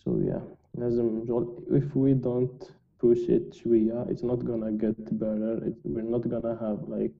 so 0.00 0.08
yeah 0.30 0.44
لازم 0.75 1.23
if 1.69 1.95
we 1.95 2.13
don't 2.25 2.65
push 3.03 3.29
it 3.29 3.53
شوية 3.53 4.05
it's 4.05 4.23
not 4.23 4.39
gonna 4.39 4.71
get 4.71 5.19
better. 5.19 5.67
It, 5.67 5.75
we're 5.85 6.11
not 6.15 6.23
gonna 6.29 6.55
have 6.65 6.79
like 6.87 7.17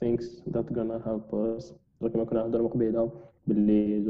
things 0.00 0.24
that 0.54 0.72
gonna 0.72 0.98
help 1.04 1.34
us. 1.34 1.72
كما 2.06 2.24
كنا 2.24 2.42
نهضروا 2.42 2.68
قبيله 2.68 3.10
باللي 3.46 4.04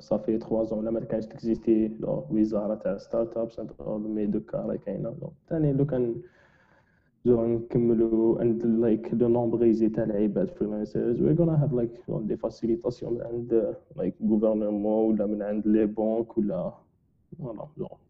صافي 0.00 0.38
3 0.38 0.64
زون 0.64 0.78
ولا 0.78 0.90
ما 0.90 1.00
كانش 1.00 1.26
تكزيستي 1.26 1.90
وزارة 2.30 2.74
تاع 2.74 2.98
ستارت 2.98 3.36
ابس 3.36 3.60
mais 3.88 4.26
دوكا 4.26 4.58
راهي 4.58 4.78
كاينة 4.78 5.14
ثاني 5.48 5.72
لو 5.72 5.86
كان 5.86 6.22
just 7.26 7.46
نكملوا 7.46 8.40
عند 8.40 8.66
like 8.66 9.14
le 9.14 9.28
nombre 9.28 9.64
يزيد 9.66 9.94
تاع 9.94 10.04
العباد 10.04 10.50
freelancers 10.50 11.22
we 11.22 11.34
gonna 11.34 11.64
have 11.64 11.72
like 11.72 11.90
des 12.08 12.36
facilitations 12.36 13.14
من 13.14 13.22
عند 13.22 13.76
like 13.96 14.14
gouvernement 14.28 15.14
ولا 15.14 15.26
من 15.26 15.42
عند 15.42 15.66
les 15.68 15.86
banques 15.86 16.38
ولا 16.38 16.72
voilà 16.72 16.83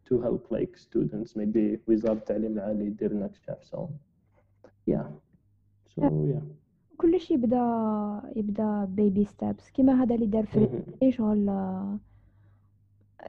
to 0.09 0.21
help 0.21 0.51
like 0.51 0.77
students 0.77 1.37
maybe 1.37 1.79
وزارة 1.89 2.13
التعليم 2.19 2.53
العالي 2.53 2.91
دير 2.91 3.13
لنا 3.13 3.27
كشاف 3.27 3.89
yeah. 4.91 5.07
So 5.95 6.03
yeah. 6.03 6.43
كلش 6.97 7.31
يبدا 7.31 8.23
يبدا 8.37 8.85
baby 8.85 9.25
steps 9.25 9.71
كيما 9.71 10.03
هذا 10.03 10.15
اللي 10.15 10.27
دار 10.27 10.47
في 10.47 11.13
شغل 11.13 11.51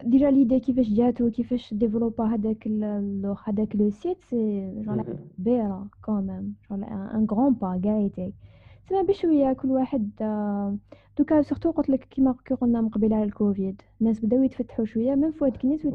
ديجا 0.04 0.32
ليدي 0.32 0.60
كيفاش 0.60 0.90
جاتو 0.90 1.32
كيفاش 1.32 1.74
ديفلوبا 1.74 2.24
هذاك 2.24 2.68
هذاك 3.46 3.76
لو 3.76 3.90
سيت 3.90 4.22
سي 4.22 4.72
جون 4.86 5.04
كبيرة 5.38 5.88
كوميم 6.06 6.56
شغل 6.70 6.84
ان 6.84 7.28
غران 7.32 7.54
با 7.54 7.82
كاع 7.84 8.30
تما 8.90 9.02
بشوية 9.02 9.54
كل 9.54 9.72
واحد 9.72 10.12
دوكا 11.18 11.42
سورتو 11.42 11.72
قلت 11.72 11.90
لك 11.90 12.04
كيما 12.04 12.36
كي 12.46 12.54
قلنا 12.54 12.82
من 12.82 12.90
قبيل 12.90 13.14
على 13.14 13.24
الكوفيد 13.24 13.82
الناس 14.02 14.26
بداو 14.26 14.44
يتفتحوا 14.44 14.86
شوية 14.86 15.16
من 15.16 15.32
فوت 15.32 15.58
كنيس 15.58 15.88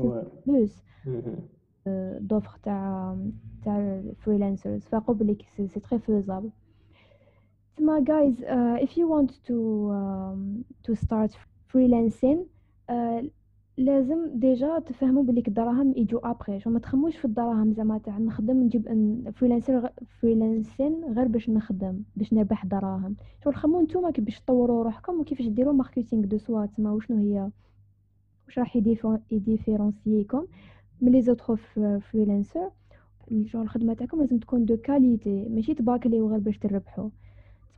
بلوس 0.46 0.82
دوفر 2.20 2.58
تاع 2.62 3.16
تاع 3.64 4.02
فريلانسرز 4.18 4.82
فاقوا 4.82 5.14
بلي 5.14 5.36
سي 5.56 5.80
تري 5.80 5.98
فيزابل 5.98 6.50
تما 7.76 8.04
guys 8.04 8.42
uh, 8.42 8.84
if 8.84 8.96
you 8.96 9.08
want 9.08 9.30
to 9.48 9.56
um, 9.90 10.64
to 10.86 10.94
start 10.94 11.30
freelancing 11.72 12.38
uh, 12.90 13.22
لازم 13.80 14.30
déjà 14.34 14.78
تفهموا 14.78 15.22
بليك 15.22 15.48
الدراهم 15.48 15.94
يجوا 15.96 16.30
après 16.30 16.60
just 16.60 16.70
ما 16.70 16.78
تخموش 16.78 17.16
في 17.16 17.24
الدراهم 17.24 17.72
زعما 17.72 17.98
تاع 17.98 18.18
نخدم 18.18 18.62
نجيب 18.62 18.82
freelancer 19.36 19.90
freelancing 20.20 21.04
غير 21.04 21.28
باش 21.28 21.48
نخدم 21.50 22.02
باش 22.16 22.32
نربح 22.32 22.66
دراهم. 22.66 23.16
شو 23.44 23.52
خمو 23.52 23.80
نتوما 23.80 24.10
كيف 24.10 24.24
باش 24.24 24.40
تطوروا 24.40 24.84
روحكم 24.84 25.20
وكيفاش 25.20 25.46
ديروا 25.46 25.72
marketing 25.72 26.24
de 26.24 26.38
soi 26.38 26.66
تما 26.66 26.92
وشنو 26.92 27.16
هي؟ 27.16 27.50
واش 28.46 28.58
راح 28.58 28.76
يديفيرونسييكم 29.30 30.46
من 31.00 31.12
les 31.12 31.22
autres 31.22 31.56
freelancers 32.00 32.70
شغل 33.44 33.62
الخدمة 33.62 33.94
تاعكم 33.94 34.20
لازم 34.20 34.38
تكون 34.38 34.64
de 34.64 34.76
qualité 34.76 35.48
ماشي 35.48 35.74
تباكليو 35.74 36.28
غير 36.30 36.38
باش 36.38 36.58
تربحوا 36.58 37.08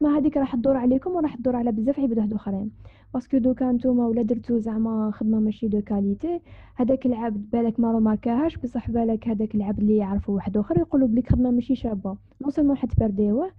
تسمى 0.02 0.18
هذيك 0.18 0.36
راح 0.36 0.56
تدور 0.56 0.76
عليكم 0.76 1.10
وراح 1.10 1.36
تدور 1.36 1.56
على 1.56 1.72
بزاف 1.72 2.00
عباد 2.00 2.32
آخرين. 2.32 2.70
parce 3.14 3.29
que 3.29 3.38
دوكا 3.38 3.72
نتوما 3.72 4.06
ولا 4.06 4.22
درتو 4.22 4.58
زعما 4.58 5.10
خدمة 5.10 5.40
ماشي 5.40 5.68
de 5.68 5.80
qualité 5.80 6.40
هذاك 6.74 7.06
العبد 7.06 7.50
بالك 7.50 7.80
ما 7.80 7.98
ماركاهاش 7.98 8.56
بصح 8.56 8.90
بالك 8.90 9.28
هذاك 9.28 9.54
العبد 9.54 9.78
اللي 9.78 9.96
يعرفه 9.96 10.32
واحد 10.32 10.56
آخر 10.56 10.78
يقولوا 10.78 11.08
بليك 11.08 11.32
خدمة 11.32 11.50
ماشي 11.50 11.74
شابة. 11.74 12.16
non 12.40 12.50
seulement 12.50 12.76
حتبرديوه 12.76 13.50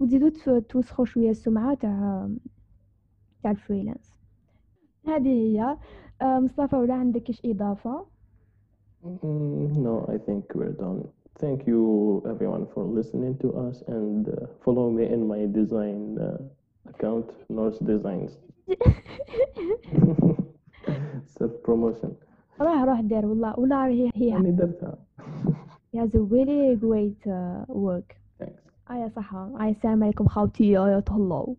وتزيدو 0.00 0.28
توسخوا 0.68 1.04
شوية 1.04 1.30
السمعة 1.30 1.74
تاع 1.74 2.28
تاع 3.42 3.50
ال 3.50 3.56
freelance. 3.56 4.18
هذه 5.06 5.28
هي. 5.28 5.76
آه، 6.22 6.38
مصطفى 6.38 6.76
ولا 6.76 6.94
عندك 6.94 7.28
إيش 7.28 7.42
إضافة؟ 7.44 8.04
No, 9.84 9.94
I 10.08 10.18
think 10.26 10.56
we're 10.58 10.76
done. 10.82 11.23
Thank 11.45 11.59
you 11.71 11.81
everyone 12.33 12.65
for 12.73 12.83
listening 12.99 13.33
to 13.43 13.47
us 13.67 13.75
and 13.87 14.27
uh, 14.27 14.33
follow 14.65 14.89
me 14.97 15.03
in 15.15 15.21
my 15.33 15.41
design 15.59 16.17
uh, 16.19 16.37
account, 16.91 17.27
Norse 17.49 17.79
Designs. 17.91 18.31
self 21.37 21.51
promotion 21.63 22.11
روح 22.61 22.83
روح 22.83 23.01
دير 23.01 23.25
والله 23.25 23.59
والله 23.59 23.87
هي 23.87 24.09
هي 24.15 24.35
أنا 24.37 24.49
درتها 24.49 24.97
He 25.93 25.97
has 25.97 26.13
a 26.13 26.19
really 26.35 26.75
great 26.75 27.21
uh, 27.27 27.65
work. 27.67 28.09
Thanks. 28.39 28.61
آه 28.91 28.95
يا 28.95 29.09
صحة 29.15 29.51
آه 29.59 29.69
السلام 29.69 30.03
عليكم 30.03 30.27
خاوتي 30.27 30.67
يا 30.71 30.99
تهلاو 30.99 31.55